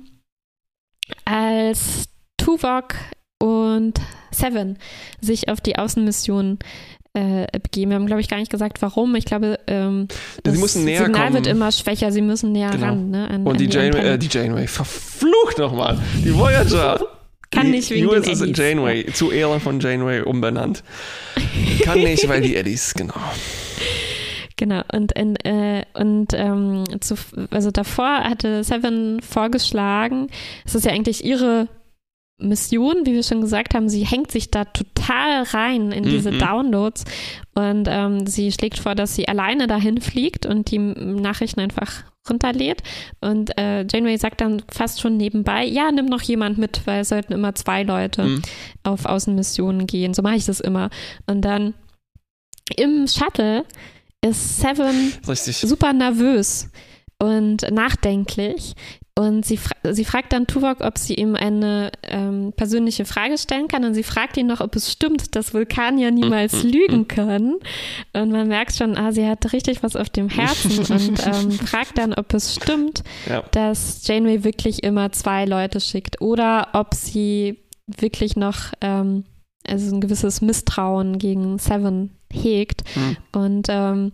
[1.25, 2.95] als Tuvok
[3.39, 3.99] und
[4.31, 4.77] Seven
[5.21, 6.59] sich auf die Außenmission
[7.17, 7.89] äh, begeben.
[7.91, 9.15] Wir haben, glaube ich, gar nicht gesagt, warum.
[9.15, 10.07] Ich glaube, ähm,
[10.43, 11.33] das Signal kommen.
[11.33, 12.11] wird immer schwächer.
[12.11, 12.85] Sie müssen näher Genau.
[12.87, 13.09] ran.
[13.09, 16.99] Ne, an, Und die, Janeway, äh, die Janeway, verflucht nochmal, die Voyager.
[17.49, 18.57] Kann die nicht wegen den USS Eddies.
[18.57, 20.83] Janeway, zu Ehren von Janeway umbenannt.
[21.83, 23.15] Kann nicht, weil die Eddies, genau.
[24.57, 27.15] Genau, und, in, äh, und ähm, zu,
[27.51, 30.27] also davor hatte Seven vorgeschlagen,
[30.65, 31.67] es ist ja eigentlich ihre
[32.39, 36.39] Mission, wie wir schon gesagt haben, sie hängt sich da total rein in diese Mhm.
[36.39, 37.03] Downloads
[37.55, 42.83] und ähm, sie schlägt vor, dass sie alleine dahin fliegt und die Nachrichten einfach runterlädt.
[43.21, 47.09] Und äh, Janeway sagt dann fast schon nebenbei, ja, nimm noch jemand mit, weil es
[47.09, 48.41] sollten immer zwei Leute Mhm.
[48.83, 50.13] auf Außenmissionen gehen.
[50.13, 50.89] So mache ich das immer.
[51.25, 51.73] Und dann
[52.75, 53.65] im Shuttle
[54.21, 55.57] ist Seven Richtig.
[55.57, 56.69] super nervös
[57.19, 58.73] und nachdenklich.
[59.17, 63.67] Und sie, fra sie fragt dann Tuvok, ob sie ihm eine ähm, persönliche Frage stellen
[63.67, 63.83] kann.
[63.83, 66.69] Und sie fragt ihn noch, ob es stimmt, dass Vulkanier niemals Mhm.
[66.69, 67.55] lügen können.
[68.13, 71.97] Und man merkt schon, ah, sie hat richtig was auf dem Herzen und ähm, fragt
[71.97, 73.41] dann, ob es stimmt, Ja.
[73.51, 79.23] dass Janeway wirklich immer zwei Leute schickt oder ob sie wirklich noch ähm,
[79.67, 82.83] also ein gewisses Misstrauen gegen Seven hegt.
[82.95, 83.17] Mhm.
[83.33, 84.11] Und, ähm,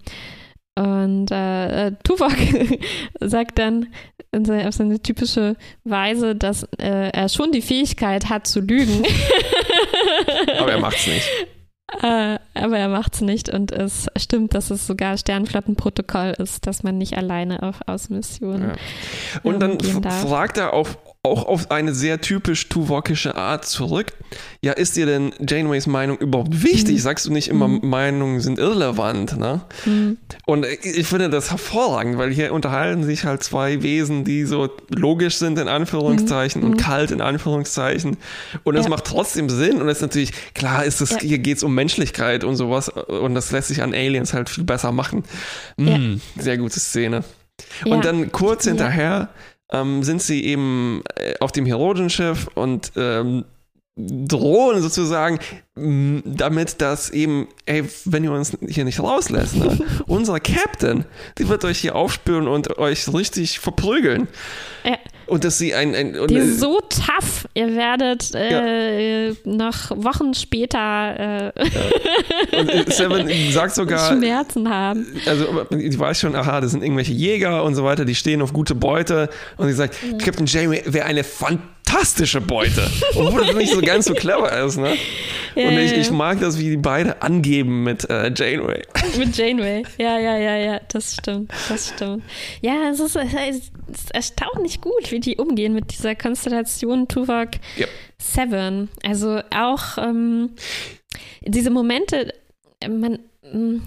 [0.76, 2.34] und äh, äh, Tuvok
[3.20, 3.88] sagt dann
[4.34, 9.04] in seine, auf seine typische Weise, dass äh, er schon die Fähigkeit hat zu lügen.
[10.60, 11.30] Aber er macht's nicht.
[12.02, 16.98] Äh, aber er macht's nicht und es stimmt, dass es sogar Sternflottenprotokoll ist, dass man
[16.98, 18.76] nicht alleine auf Außenmissionen Ja.
[19.43, 24.08] Und dann fragt er auf auch auf eine sehr typisch tuvokische Art zurück.
[24.62, 26.96] Ja, ist dir denn Janeways Meinung überhaupt wichtig?
[26.96, 27.00] Mhm.
[27.00, 29.62] Sagst du nicht immer, Meinungen sind irrelevant, ne?
[29.86, 30.18] Mhm.
[30.46, 35.38] Und ich finde das hervorragend, weil hier unterhalten sich halt zwei Wesen, die so logisch
[35.38, 38.18] sind, in Anführungszeichen, und kalt, in Anführungszeichen.
[38.66, 38.84] Und es Mhm.
[38.84, 38.90] Ja.
[38.90, 39.82] macht trotzdem Sinn.
[39.82, 41.20] Und es ist natürlich, klar ist es, Ja.
[41.22, 42.90] hier geht es um Menschlichkeit und sowas.
[42.90, 45.24] Und das lässt sich an Aliens halt viel besser machen.
[45.78, 45.98] Ja.
[45.98, 47.24] Mm, Sehr gute Szene.
[47.86, 49.30] Und dann kurz hinterher
[49.74, 53.44] ähm, sind sie eben äh, auf dem Herodenschiff und ähm,
[53.96, 55.40] drohen sozusagen
[55.76, 61.06] damit, dass eben, ey, wenn ihr uns hier nicht rauslässt, ne, unser Captain,
[61.38, 64.28] die wird euch hier aufspüren und euch richtig verprügeln.
[64.84, 64.98] Ja.
[65.34, 67.48] Und dass sie ein, ein Die ist so tough.
[67.56, 75.06] Ihr werdet äh, noch Wochen später äh, und äh, Seven sagt sogar, Schmerzen haben.
[75.26, 78.54] also die weiß schon, aha, das sind irgendwelche Jäger und so weiter, die stehen auf
[78.54, 80.17] gute Beute und sie sagt, Mhm.
[80.17, 81.63] Captain Janeway wäre eine fantastische
[82.48, 82.90] Beute.
[83.16, 84.96] Obwohl das nicht so ganz so clever ist, ne?
[85.56, 88.82] Ja, und ich, ja, ich mag das, wie die beide angeben mit äh, Janeway.
[89.18, 89.84] Mit Janeway.
[90.00, 91.52] Ja, ja, ja, ja, das stimmt.
[91.70, 92.24] Das stimmt.
[92.62, 97.86] Ja, es ist, es ist erstaunlich gut, wie die umgehen mit dieser Konstellation Tuvok Ja.
[98.18, 98.90] Seven.
[99.04, 100.56] Also auch ähm,
[101.42, 102.34] diese Momente,
[102.88, 103.82] man, mh,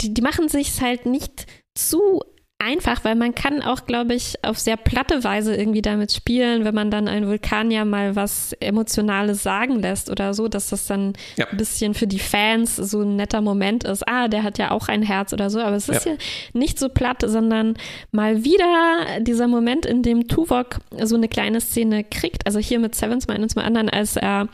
[0.00, 2.22] die, die machen sich halt nicht zu
[2.60, 6.74] einfach, weil man kann auch, glaube ich, auf sehr platte Weise irgendwie damit spielen, wenn
[6.74, 11.46] man dann einen Vulkanier mal was Emotionales sagen lässt oder so, dass das dann Ja.
[11.46, 14.02] ein bisschen für die Fans so ein netter Moment ist.
[14.08, 16.18] Ah, der hat ja auch ein Herz oder so, aber es ist ja, Ja.
[16.52, 17.74] nicht so platt, sondern
[18.10, 22.44] mal wieder dieser Moment, in dem Tuvok so eine kleine Szene kriegt.
[22.46, 24.48] Also hier mit Sevens mal und zum anderen, als er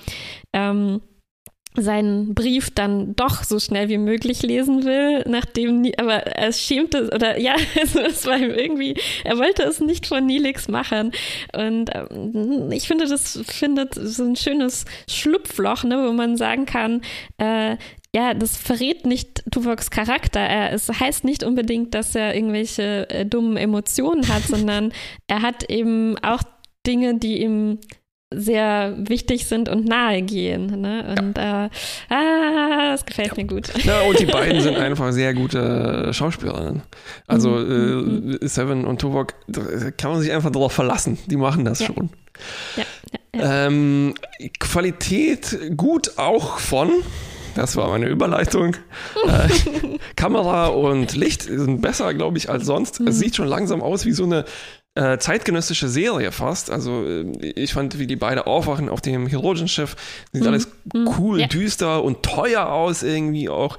[0.52, 1.00] ähm,
[1.76, 7.10] seinen Brief dann doch so schnell wie möglich lesen will, nachdem, Nie- aber er schämte,
[7.12, 11.12] oder ja, also es war ihm irgendwie, er wollte es nicht von Nilix machen.
[11.52, 17.02] Und ähm, ich finde, das findet so ein schönes Schlupfloch, ne, wo man sagen kann,
[17.38, 17.76] äh,
[18.14, 20.38] ja, das verrät nicht Tuvoks Charakter.
[20.38, 24.92] Er, es heißt nicht unbedingt, dass er irgendwelche äh, dummen Emotionen hat, sondern
[25.26, 26.42] er hat eben auch
[26.86, 27.80] Dinge, die ihm
[28.40, 30.80] sehr wichtig sind und nahe gehen.
[30.80, 31.16] Ne?
[31.18, 31.68] Und äh,
[32.14, 33.68] ah, das gefällt mir gut.
[33.84, 36.82] Ja, und die beiden sind einfach sehr gute Schauspielerinnen.
[37.26, 38.38] Also Mhm.
[38.40, 39.60] äh, Seven und Tuvok, da
[39.96, 41.18] kann man sich einfach darauf verlassen.
[41.26, 41.86] Die machen das Ja.
[41.86, 42.10] schon.
[42.76, 42.82] Ja,
[43.34, 43.66] ja, ja.
[43.66, 44.14] Ähm,
[44.60, 46.90] Qualität gut auch von,
[47.54, 48.76] das war meine Überleitung,
[49.26, 53.00] äh, Kamera und Licht sind besser, glaube ich, als sonst.
[53.00, 53.08] Mhm.
[53.08, 54.44] Es sieht schon langsam aus wie so eine
[54.96, 56.70] äh, zeitgenössische Serie fast.
[56.70, 57.22] Also äh,
[57.56, 59.96] ich fand, wie die beide aufwachen auf dem Hydrogenschiff,
[60.32, 60.48] sieht Mhm.
[60.48, 60.68] alles
[61.18, 61.46] cool, Ja.
[61.48, 63.76] düster und teuer aus irgendwie auch.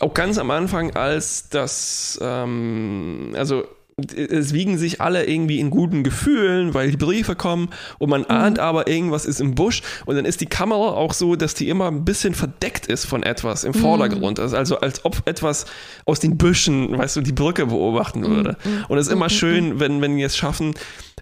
[0.00, 3.64] Auch ganz am Anfang, als das, ähm, also
[3.96, 8.58] es wiegen sich alle irgendwie in guten Gefühlen, weil die Briefe kommen und man ahnt
[8.58, 11.86] aber, irgendwas ist im Busch und dann ist die Kamera auch so, dass die immer
[11.88, 14.40] ein bisschen verdeckt ist von etwas im Vordergrund.
[14.40, 15.66] Also, also als ob etwas
[16.06, 18.56] aus den Büschen, weißt du, die Brücke beobachten würde.
[18.88, 20.74] Und es ist immer schön, wenn, wenn die es schaffen,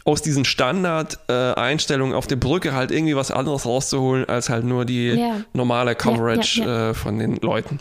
[0.04, 5.10] aus diesen Standard-Einstellungen auf der Brücke halt irgendwie was anderes rauszuholen, als halt nur die
[5.10, 5.36] Ja.
[5.52, 7.78] normale Coverage ja, Äh, von den Leuten.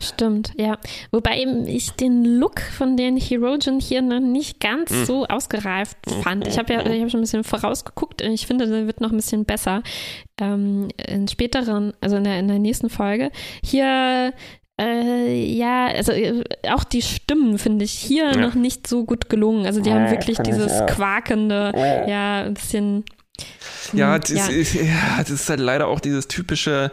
[0.00, 0.78] Stimmt, ja.
[1.10, 5.04] Wobei eben ich den Look von den Herogen hier noch nicht ganz Hm.
[5.06, 6.46] so ausgereift fand.
[6.46, 8.20] Ich habe ja ich hab schon ein bisschen vorausgeguckt.
[8.22, 9.82] Ich finde, der wird noch ein bisschen besser
[10.40, 13.30] ähm, in späteren, also in der, in der nächsten Folge.
[13.64, 14.32] Hier
[14.80, 18.36] äh, ja, also äh, auch die Stimmen finde ich hier Ja.
[18.36, 19.66] noch nicht so gut gelungen.
[19.66, 21.72] Also die haben Ja, wirklich finde ich dieses quakende,
[22.08, 23.04] ja, ein bisschen.
[23.92, 26.92] Ja, hm, das, Ist, ja, das ist halt leider auch dieses typische,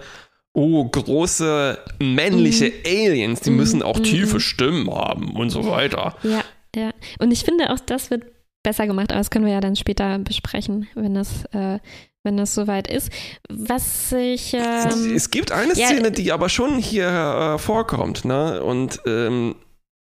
[0.55, 4.39] oh, große männliche Aliens, die Mhm, müssen auch mhm, tiefe mhm.
[4.39, 6.15] Stimmen haben und so weiter.
[6.23, 6.43] Ja,
[6.75, 6.91] ja.
[7.19, 8.23] Und ich finde auch, das wird
[8.63, 11.79] besser gemacht, aber das können wir ja dann später besprechen, wenn das, äh,
[12.23, 13.11] wenn das soweit ist.
[13.49, 14.53] Was ich.
[14.53, 17.07] Ähm, es gibt eine ja, Szene, die aber schon hier
[17.55, 18.63] äh, vorkommt, ne?
[18.63, 19.55] Und ähm,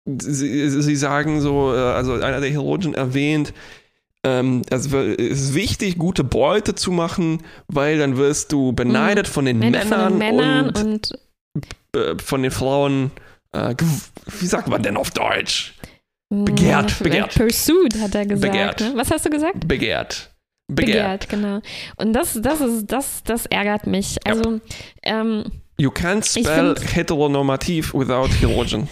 [0.04, 3.54] sie, sie sagen so, äh, also einer der Herogen erwähnt,
[4.24, 9.44] ähm, also es ist wichtig, gute Beute zu machen, weil dann wirst du beneidet von
[9.44, 11.18] den Männer- Männern, von den Männern und, und,
[11.96, 13.10] äh, von den Frauen.
[13.52, 13.74] Äh,
[14.40, 15.74] wie sagt man denn auf Deutsch?
[16.30, 17.34] mh, Begehrt, äh, begehrt.
[17.34, 18.52] Pursued, hat er gesagt.
[18.52, 18.80] Begehrt.
[18.80, 18.92] Ne?
[18.96, 19.66] Was hast du gesagt?
[19.68, 20.30] Begehrt.
[20.72, 21.28] Begehrt.
[21.28, 21.60] genau.
[21.96, 24.16] Und das, das ist, das, das ärgert mich.
[24.26, 24.60] Also,
[25.02, 25.44] ähm,
[25.78, 28.88] You can't spell heteronormativ without Herogen.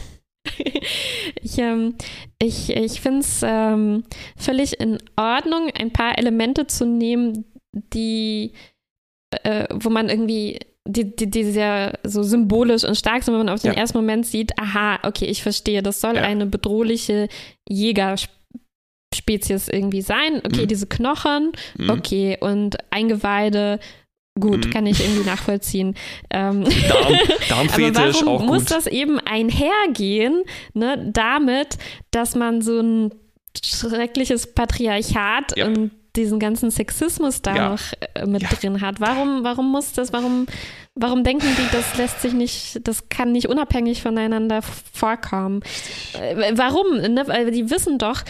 [1.42, 1.94] Ich, ähm,
[2.40, 4.04] ich, ich finde es ähm,
[4.36, 8.52] völlig in Ordnung, ein paar Elemente zu nehmen, die,
[9.44, 10.58] äh, wo man irgendwie,
[10.88, 13.78] die, die, die sehr so symbolisch und stark sind, wenn man auf den Ja.
[13.78, 16.22] ersten Moment sieht, aha, okay, ich verstehe, das soll Ja.
[16.22, 17.28] eine bedrohliche
[17.68, 18.36] Jägerspezies
[19.12, 20.36] Spezies irgendwie sein.
[20.46, 20.68] Okay, Mhm.
[20.68, 21.90] diese Knochen, Mhm.
[21.90, 23.80] okay, und Eingeweide,
[24.38, 24.70] gut, Mhm.
[24.70, 25.94] kann ich irgendwie nachvollziehen.
[26.30, 26.64] Ähm,
[27.48, 30.42] Darm, aber warum auch muss das eben einhergehen,
[30.74, 31.78] ne, damit,
[32.10, 33.14] dass man so ein
[33.64, 35.66] schreckliches Patriarchat Ja.
[35.66, 37.68] und diesen ganzen Sexismus da Ja.
[37.70, 37.80] noch
[38.14, 38.48] äh, mit Ja.
[38.50, 39.00] drin hat?
[39.00, 40.46] Warum, warum muss das, warum,
[40.94, 45.62] warum denken die, das lässt sich nicht, das kann nicht unabhängig voneinander vorkommen?
[46.14, 46.96] Äh, warum?
[47.00, 47.22] Ne?
[47.26, 48.22] Weil die wissen doch,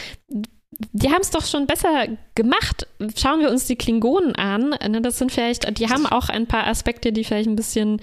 [0.93, 2.87] die haben es doch schon besser gemacht.
[3.17, 4.71] Schauen wir uns die Klingonen an.
[4.71, 5.01] Ne?
[5.03, 8.01] Das sind vielleicht, die haben auch ein paar Aspekte, die vielleicht ein bisschen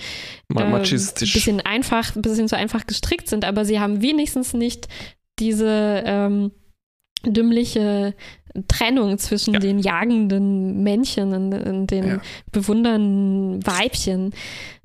[0.49, 1.34] Machistisch.
[1.34, 4.88] bisschen einfach, ein bisschen zu einfach gestrickt sind, aber sie haben wenigstens nicht
[5.39, 6.51] diese ähm,
[7.25, 8.13] dümmliche
[8.67, 9.59] Trennung zwischen Ja.
[9.59, 12.21] den jagenden Männchen und, und den Ja.
[12.51, 14.33] bewundernden Weibchen.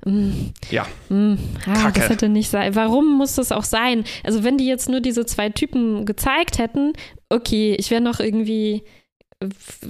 [0.05, 0.31] Mm,
[0.69, 0.85] Ja.
[1.09, 1.33] mm,
[1.65, 1.99] ah, Kacke.
[2.01, 2.75] das hätte nicht sein.
[2.75, 4.03] Warum muss das auch sein?
[4.23, 6.93] Also wenn die jetzt nur diese zwei Typen gezeigt hätten,
[7.29, 8.83] okay, ich wäre noch irgendwie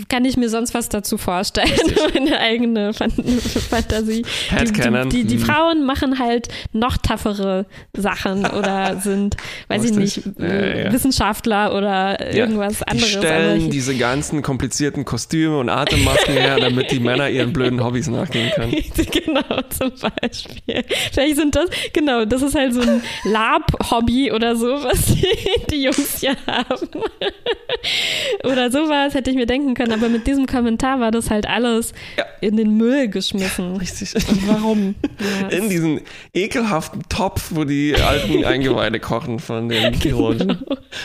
[0.10, 1.70] kann ich mir sonst was dazu vorstellen,
[2.14, 4.24] meine eigene Fan Fantasie.
[4.52, 5.46] Die, die, die, die Hm.
[5.46, 9.36] Frauen machen halt noch taffere Sachen oder sind,
[9.68, 10.46] weiß ich nicht, Ja,
[10.86, 10.94] ja.
[10.94, 12.44] Wissenschaftler oder Ja.
[12.46, 13.16] irgendwas Die anderes.
[13.16, 17.84] aber stellen ich- diese ganzen komplizierten Kostüme und Atemmasken her, damit die Männer ihren blöden
[17.84, 18.72] Hobbys nachgehen können.
[19.12, 19.92] genau, zum
[20.22, 20.84] Beispiel.
[21.12, 25.28] Vielleicht sind das, genau, das ist halt so ein Lab-Hobby oder so, was die,
[25.70, 26.88] die Jungs hier haben.
[28.44, 31.94] oder sowas hätte ich mir denken können, aber mit diesem Kommentar war das halt alles
[32.18, 32.26] Ja.
[32.42, 33.76] in den Müll geschmissen.
[33.78, 34.16] Richtig.
[34.16, 34.96] Und warum?
[35.42, 36.02] Ja, In es- diesen
[36.34, 40.60] ekelhaften Topf, wo die alten Eingeweide kochen von den Chirurgen.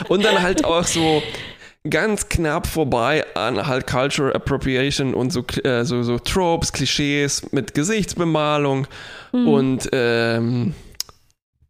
[0.08, 1.22] Und dann halt auch so
[1.88, 7.72] ganz knapp vorbei an halt Cultural Appropriation und so, äh, so, so Tropes, Klischees mit
[7.74, 8.86] Gesichtsbemalung
[9.32, 10.74] und ähm,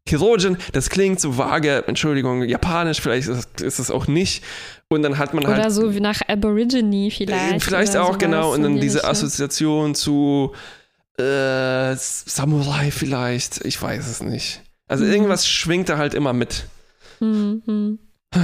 [0.09, 4.43] Chirurgen, das klingt so vage, Entschuldigung, japanisch, vielleicht ist es, auch nicht.
[4.89, 7.55] Und dann hat man halt Oder so wie nach Aborigine vielleicht.
[7.57, 8.53] äh, Vielleicht oder auch, sowas genau.
[8.55, 9.05] Und dann die diese.
[9.05, 10.53] Assoziation zu
[11.19, 13.65] äh, Samurai vielleicht.
[13.65, 14.63] Ich weiß es nicht.
[14.87, 15.13] Also Mhm.
[15.13, 16.65] irgendwas schwingt da halt immer mit.
[17.19, 17.99] Hm, hm.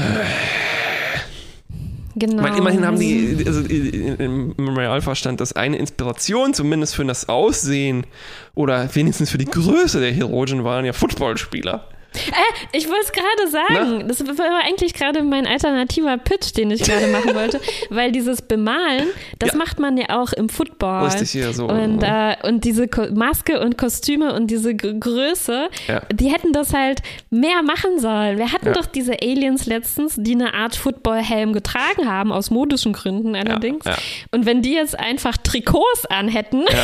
[2.17, 2.43] Genau.
[2.43, 7.29] Weil immerhin haben die, also im im Realfall stand das eine Inspiration, zumindest für das
[7.29, 8.07] Aussehen
[8.55, 11.89] oder wenigstens für die Größe der Chirurgen waren ja Footballspieler.
[12.15, 14.09] Äh, ich wollte es gerade sagen.
[14.09, 17.61] Das war eigentlich gerade mein alternativer Pitch, den ich gerade machen wollte.
[17.91, 19.07] Weil dieses Bemalen,
[19.39, 19.57] das Ja.
[19.59, 21.05] macht man ja auch im Football.
[21.07, 21.67] Richtig hier so.
[21.67, 26.03] Und, äh, und diese Ko Maske und Kostüme und diese G Größe, Ja.
[26.13, 27.01] die hätten das halt
[27.31, 28.39] mehr machen sollen.
[28.39, 28.73] Wir hatten Ja.
[28.73, 33.85] doch diese Aliens letztens, die eine Art Footballhelm getragen haben, aus modischen Gründen allerdings.
[33.85, 33.97] ja.
[34.31, 36.65] Und wenn die jetzt einfach Trikots anhätten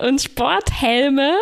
[0.00, 1.34] und Sporthelme,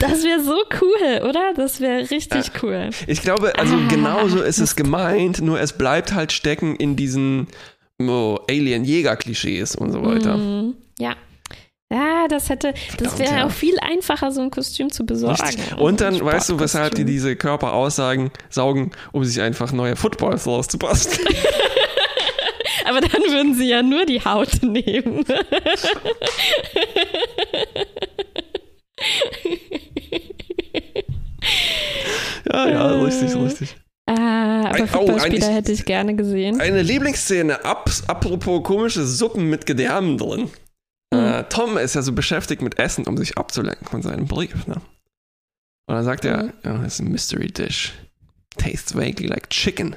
[0.00, 0.91] das wäre so cool,
[1.28, 1.52] oder?
[1.56, 2.90] Das wäre richtig cool.
[3.06, 7.48] Ich glaube, also Ah, genauso ist es gemeint, nur es bleibt halt stecken in diesen
[8.00, 10.36] oh, Alien-Jäger-Klischees und so weiter.
[10.36, 10.74] Mhm.
[10.98, 11.14] Ja.
[11.92, 13.46] Ja, das hätte, das wäre ja.
[13.46, 15.42] auch viel einfacher, so ein Kostüm zu besorgen.
[15.42, 15.76] Richtig.
[15.76, 19.94] Und dann Ein weißt du, weshalb die diese Körper aussagen, saugen, um sich einfach neue
[19.94, 21.28] Footballs rauszubasteln.
[22.86, 25.26] Aber dann würden sie ja nur die Haut nehmen.
[32.68, 33.76] ja, ja, richtig, richtig.
[34.06, 36.60] Ah, aber Ein- oh, hätte ich gerne gesehen.
[36.60, 40.50] Eine Lieblingsszene, ab, apropos komische Suppen mit Gedärmen drin.
[41.14, 44.66] Äh, Tom ist ja so beschäftigt mit Essen, um sich abzulenken von seinem Brief.
[44.66, 44.74] Ne?
[45.86, 46.52] Und dann sagt er, Mhm.
[46.64, 47.92] oh, it's a mystery dish.
[48.56, 49.96] Tastes vaguely like chicken,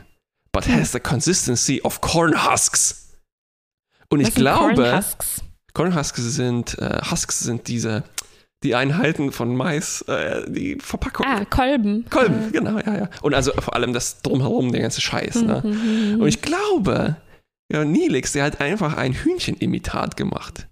[0.51, 3.13] but has the consistency of corn husks.
[4.09, 5.41] Und ich Was sind glaube, Cornhusks?
[5.73, 8.03] Cornhusks sind, äh, Husks sind diese,
[8.65, 11.25] die Einheiten von Mais, äh, die Verpackung.
[11.25, 12.05] Ah, Kolben.
[12.09, 13.09] Kolben, genau, ja, ja.
[13.21, 15.61] Und also vor allem das Drumherum, der ganze Scheiß, ne?
[15.63, 16.21] Mhm.
[16.21, 17.15] Und ich glaube,
[17.71, 20.67] ja, Nilix, der hat einfach ein Hühnchenimitat gemacht.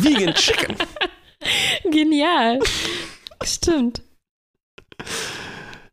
[0.00, 0.76] Vegan Chicken.
[1.90, 2.58] Genial.
[3.42, 4.02] Stimmt.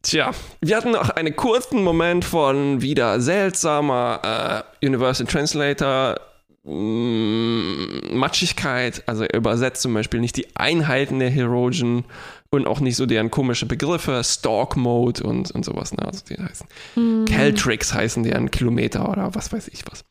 [0.01, 6.19] Tja, wir hatten noch einen kurzen Moment von wieder seltsamer äh, Universal Translator
[6.67, 9.03] Matschigkeit.
[9.05, 12.05] Also er übersetzt zum Beispiel nicht die Einheiten der Herogen
[12.49, 15.93] und auch nicht so deren komische Begriffe, Stalk Mode und, und sowas.
[15.93, 16.05] Ne?
[16.05, 17.25] Also die heißen Hm.
[17.25, 20.03] Caltrix heißen deren Kilometer oder was weiß ich was.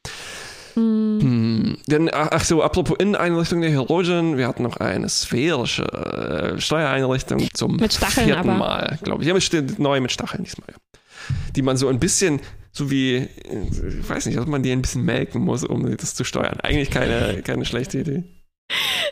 [0.74, 1.18] Hm.
[1.20, 1.78] Hm.
[1.86, 7.76] Denn, ach, so, apropos Inneneinrichtung der Herogen, wir hatten noch eine sphärische äh, Steuereinrichtung zum
[7.76, 8.58] Mit Stacheln vierten aber.
[8.58, 9.28] Mal, glaube ich.
[9.28, 10.76] Ja, mit, neu mit Stacheln diesmal, ja.
[11.56, 12.40] Die man so ein bisschen,
[12.76, 16.24] so wie, ich weiß nicht, dass man die ein bisschen melken muss, um das zu
[16.24, 16.60] steuern.
[16.60, 18.24] Eigentlich keine, keine schlechte Idee.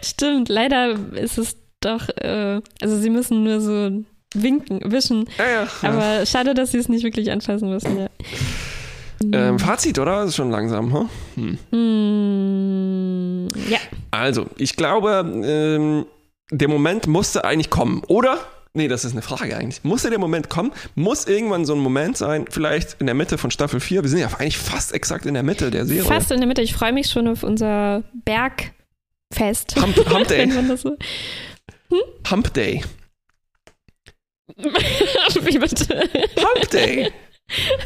[0.03, 0.49] Stimmt.
[0.49, 4.05] Leider ist es doch, äh, also sie müssen nur so
[4.35, 5.29] winken, wischen.
[5.39, 5.69] Ja, ja.
[5.83, 5.89] ja.
[5.89, 8.09] Aber schade, dass sie es nicht wirklich anfassen müssen, ja.
[9.33, 10.21] Ähm, Fazit, oder?
[10.21, 10.93] Das ist schon langsam.
[10.93, 11.09] Hm?
[11.37, 11.59] Hm.
[11.71, 13.79] Hm, ja.
[14.11, 16.05] Also, ich glaube, ähm,
[16.51, 18.39] der Moment musste eigentlich kommen, oder?
[18.77, 19.85] Nee, das ist eine Frage eigentlich.
[19.85, 20.72] Musste der Moment kommen?
[20.97, 24.03] Muss irgendwann so ein Moment sein, vielleicht in der Mitte von Staffel 4?
[24.03, 26.03] Wir sind ja eigentlich fast exakt in der Mitte der Serie.
[26.03, 26.61] Fast in der Mitte.
[26.61, 29.81] Ich freue mich schon auf unser Bergfest.
[29.81, 30.51] Hump, Hump Day.
[30.77, 30.97] So?
[32.31, 32.83] Hump Day.
[34.57, 36.11] Wie bitte?
[36.37, 37.12] Hump Day.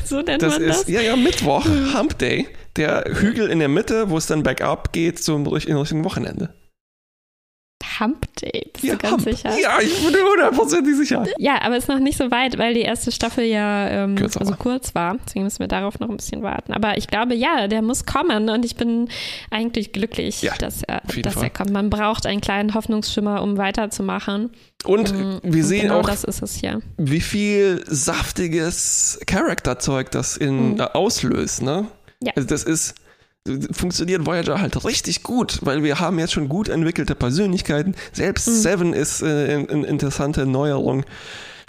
[0.07, 0.89] So nennt Das man ist, das?
[0.89, 2.49] ja, ja, Mittwoch, Hump Day.
[2.77, 6.55] Der Hügel in der Mitte, wo es dann bergab geht zum in Richtung Wochenende.
[8.01, 9.37] Hump Day, bist Ja, du ganz Hump.
[9.37, 9.51] sicher?
[9.61, 11.27] Ja, ich bin hundertprozentig sicher.
[11.39, 14.55] Ja, aber ist noch nicht so weit, weil die erste Staffel ja ähm, Kürzer also
[14.55, 15.17] kurz war.
[15.27, 16.73] Deswegen müssen wir darauf noch ein bisschen warten.
[16.73, 19.09] Aber ich glaube, ja, der muss kommen und ich bin
[19.51, 21.45] eigentlich glücklich, Ja, dass, er, dass Fall.
[21.45, 21.71] er kommt.
[21.71, 24.51] Man braucht einen kleinen Hoffnungsschimmer, um weiterzumachen.
[24.85, 25.41] Und Mhm.
[25.43, 26.81] wir sehen genau auch, das ist es hier.
[26.99, 27.83] wie viel
[28.33, 30.81] saftiges Charakterzeug das in, Mhm.
[30.81, 31.87] äh, auslöst, ne?
[32.23, 32.33] Ja.
[32.37, 32.95] Also das ist,
[33.73, 37.95] funktioniert Voyager halt richtig gut, weil wir haben jetzt schon gut entwickelte Persönlichkeiten.
[38.13, 38.53] Selbst Mhm.
[38.55, 41.05] Seven ist äh, eine interessante Neuerung.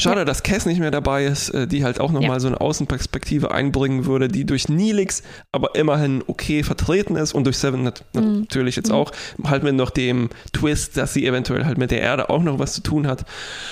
[0.02, 0.26] Schade, Ja.
[0.26, 2.40] dass Cass nicht mehr dabei ist, äh, die halt auch nochmal Ja.
[2.40, 7.58] so eine Außenperspektive einbringen würde, die durch Neelix aber immerhin okay vertreten ist und durch
[7.58, 8.40] Seven nat Mhm.
[8.42, 8.96] natürlich jetzt Mhm.
[8.96, 9.12] auch,
[9.44, 12.72] halt mit noch dem Twist, dass sie eventuell halt mit der Erde auch noch was
[12.76, 13.26] zu tun hat.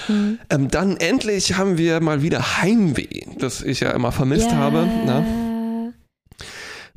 [0.09, 0.37] Mhm.
[0.49, 4.57] Ähm, dann endlich haben wir mal wieder Heimweh, das ich ja immer vermisst Ja.
[4.57, 4.79] habe.
[4.85, 5.23] Ne?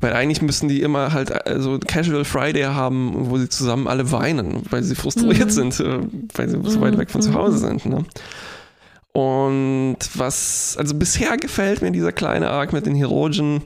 [0.01, 4.63] Weil eigentlich müssten die immer halt so Casual Friday haben, wo sie zusammen alle weinen,
[4.71, 5.49] weil sie frustriert Mhm.
[5.51, 5.99] sind, äh,
[6.33, 7.79] weil sie so weit weg von zu Hause Mhm.
[7.79, 7.85] sind.
[7.85, 8.05] Ne?
[9.13, 13.61] Und was, also bisher gefällt mir dieser kleine Arc mit den Herogen,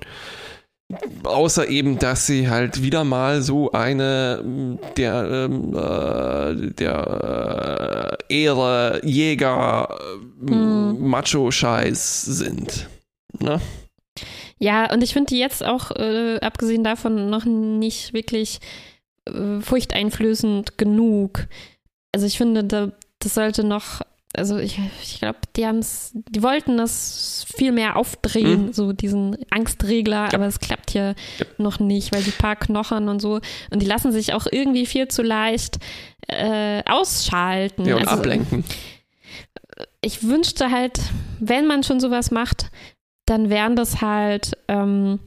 [1.23, 9.01] außer eben, dass sie halt wieder mal so eine der, ähm, äh, der äh, Ehre,
[9.03, 9.87] Jäger,
[10.47, 11.07] äh, Mhm.
[11.09, 12.87] Macho-Scheiß sind.
[13.39, 13.59] Ne?
[14.59, 18.59] Ja, und ich finde die jetzt auch, äh, abgesehen davon, noch nicht wirklich
[19.25, 21.47] äh, furchteinflößend genug.
[22.13, 24.01] Also ich finde, da, das sollte noch,
[24.33, 28.73] also ich, ich glaube, die haben's, die wollten das viel mehr aufdrehen, Mhm.
[28.73, 31.45] so diesen Angstregler, aber es klappt hier Ja.
[31.57, 33.41] noch nicht, weil die paar Knochen und so,
[33.71, 35.79] und die lassen sich auch irgendwie viel zu leicht
[36.27, 37.85] äh, ausschalten.
[37.85, 38.63] Ja, und Also, ablenken.
[40.01, 40.99] ich wünschte halt,
[41.39, 42.67] wenn man schon sowas macht,
[43.25, 45.19] dann wären das halt ähm,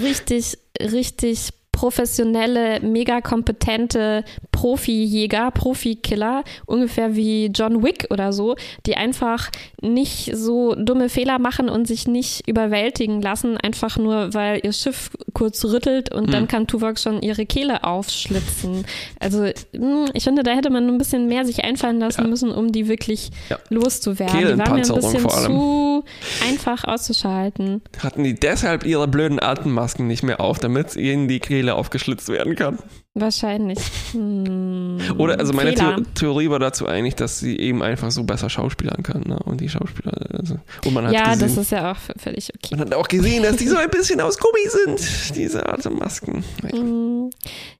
[0.00, 8.56] richtig, richtig professionelle, mega kompetente Profi-Jäger, Profi-Killer, ungefähr wie John Wick oder so,
[8.86, 9.50] die einfach
[9.80, 15.10] nicht so dumme Fehler machen und sich nicht überwältigen lassen, einfach nur, weil ihr Schiff
[15.34, 16.32] kurz rüttelt und Mhm.
[16.32, 18.84] dann kann Tuvok schon ihre Kehle aufschlitzen.
[19.20, 22.26] Also mh, ich finde, da hätte man ein bisschen mehr sich einfallen lassen Ja.
[22.28, 23.58] müssen, um die wirklich Ja.
[23.70, 24.38] loszuwerden.
[24.40, 26.02] Die waren mir ein bisschen zu
[26.44, 27.82] einfach auszuschalten.
[28.02, 32.54] Hatten die deshalb ihre blöden Atemmasken nicht mehr auf, damit ihnen die Kehle aufgeschlitzt werden
[32.56, 32.78] kann?
[33.14, 33.78] Wahrscheinlich.
[34.12, 35.96] Hm, Oder, also meine Fehler.
[35.98, 39.24] The Theorie war dazu eigentlich, dass sie eben einfach so besser schauspielern können.
[39.28, 39.38] Ne?
[39.44, 42.76] Und die Schauspieler, also, und man hat Ja, gesehen, das ist ja auch völlig okay.
[42.76, 46.44] man hat auch gesehen, dass die so ein bisschen aus Gummi sind, diese Atemmasken.
[46.72, 47.30] Mm,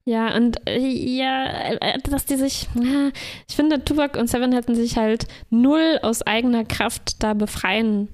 [0.05, 2.69] Ja, und äh, ja, äh, dass die sich,
[3.49, 8.09] ich finde, Tuvok und Seven hätten sich halt null aus eigener Kraft da befreien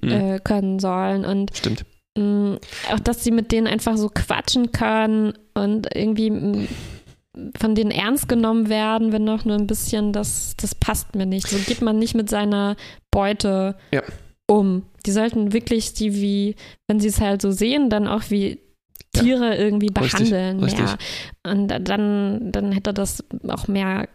[0.00, 0.10] Mhm.
[0.12, 1.24] äh, können sollen.
[1.24, 1.84] Und Stimmt.
[2.18, 2.58] Mh,
[2.92, 6.66] auch, dass sie mit denen einfach so quatschen können und irgendwie mh,
[7.58, 11.46] von denen ernst genommen werden, wenn noch nur ein bisschen, das, das passt mir nicht.
[11.48, 12.76] So geht man nicht mit seiner
[13.12, 14.02] Beute Ja.
[14.50, 14.82] um.
[15.06, 16.56] Die sollten wirklich die wie,
[16.88, 18.58] wenn sie es halt so sehen, dann auch wie
[19.14, 19.22] Ja.
[19.22, 20.84] Tiere irgendwie Richtig, behandeln richtig.
[20.84, 20.98] mehr.
[21.46, 24.08] Und dann, dann hätte das auch mehr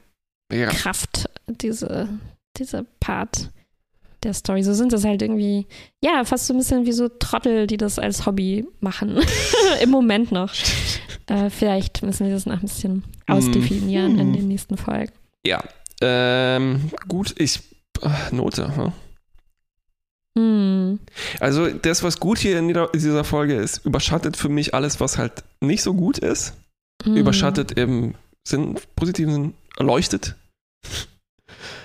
[0.51, 0.67] Ja.
[0.67, 2.09] Kraft, diese,
[2.57, 3.49] dieser Part
[4.23, 4.63] der Story.
[4.63, 5.67] So sind das halt irgendwie,
[6.01, 9.19] ja, fast so ein bisschen wie so Trottel, die das als Hobby machen.
[9.81, 10.51] Im Moment noch.
[11.27, 14.33] Äh, vielleicht müssen wir das noch ein bisschen ausdefinieren in Mhm.
[14.33, 15.13] den nächsten Folgen.
[15.47, 15.63] Ja.
[16.01, 17.61] Ähm, gut, ich.
[18.01, 18.75] ach, Note.
[18.75, 18.91] Hm?
[20.37, 20.99] Hm.
[21.39, 25.17] Also, das, was gut hier in dieser- in Folge ist, überschattet für mich alles, was
[25.17, 26.55] halt nicht so gut ist.
[27.03, 27.15] Hm.
[27.15, 28.15] Überschattet im
[28.45, 30.35] Sinn, positiven Sinn, erleuchtet.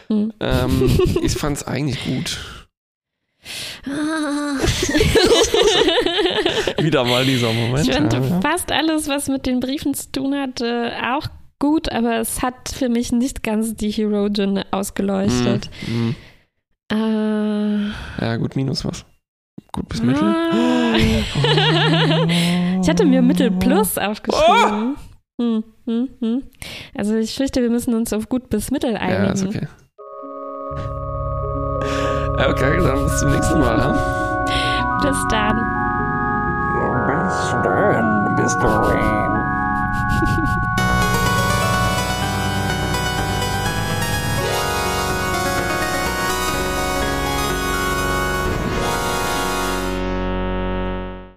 [0.08, 0.32] Hm.
[0.40, 2.38] Ähm, ich fand es eigentlich gut.
[3.86, 4.56] Ah.
[6.82, 7.88] Wieder mal dieser Moment.
[7.88, 8.40] ich fand ja.
[8.40, 11.28] fast alles, was mit den Briefen zu tun hatte, auch
[11.58, 15.70] gut, aber es hat für mich nicht ganz die Herogen ausgeleuchtet.
[15.86, 16.14] Mm, mm.
[16.92, 17.90] Äh,
[18.20, 19.04] Ja, gut, minus was.
[19.72, 20.22] Gut bis Mittel.
[20.22, 20.96] Ah.
[22.82, 24.96] ich hatte mir Mittel plus aufgeschrieben.
[25.40, 26.42] Hm, hm, hm.
[26.96, 29.24] Also ich fürchte, wir müssen uns auf gut bis mittel einigen.
[29.24, 29.68] Ja, ist okay.
[32.50, 33.82] Okay, dann bis zum nächsten Mal.
[33.82, 33.98] Hein?
[35.02, 35.56] Bis dann.
[37.06, 40.54] Bis dann, bis dann.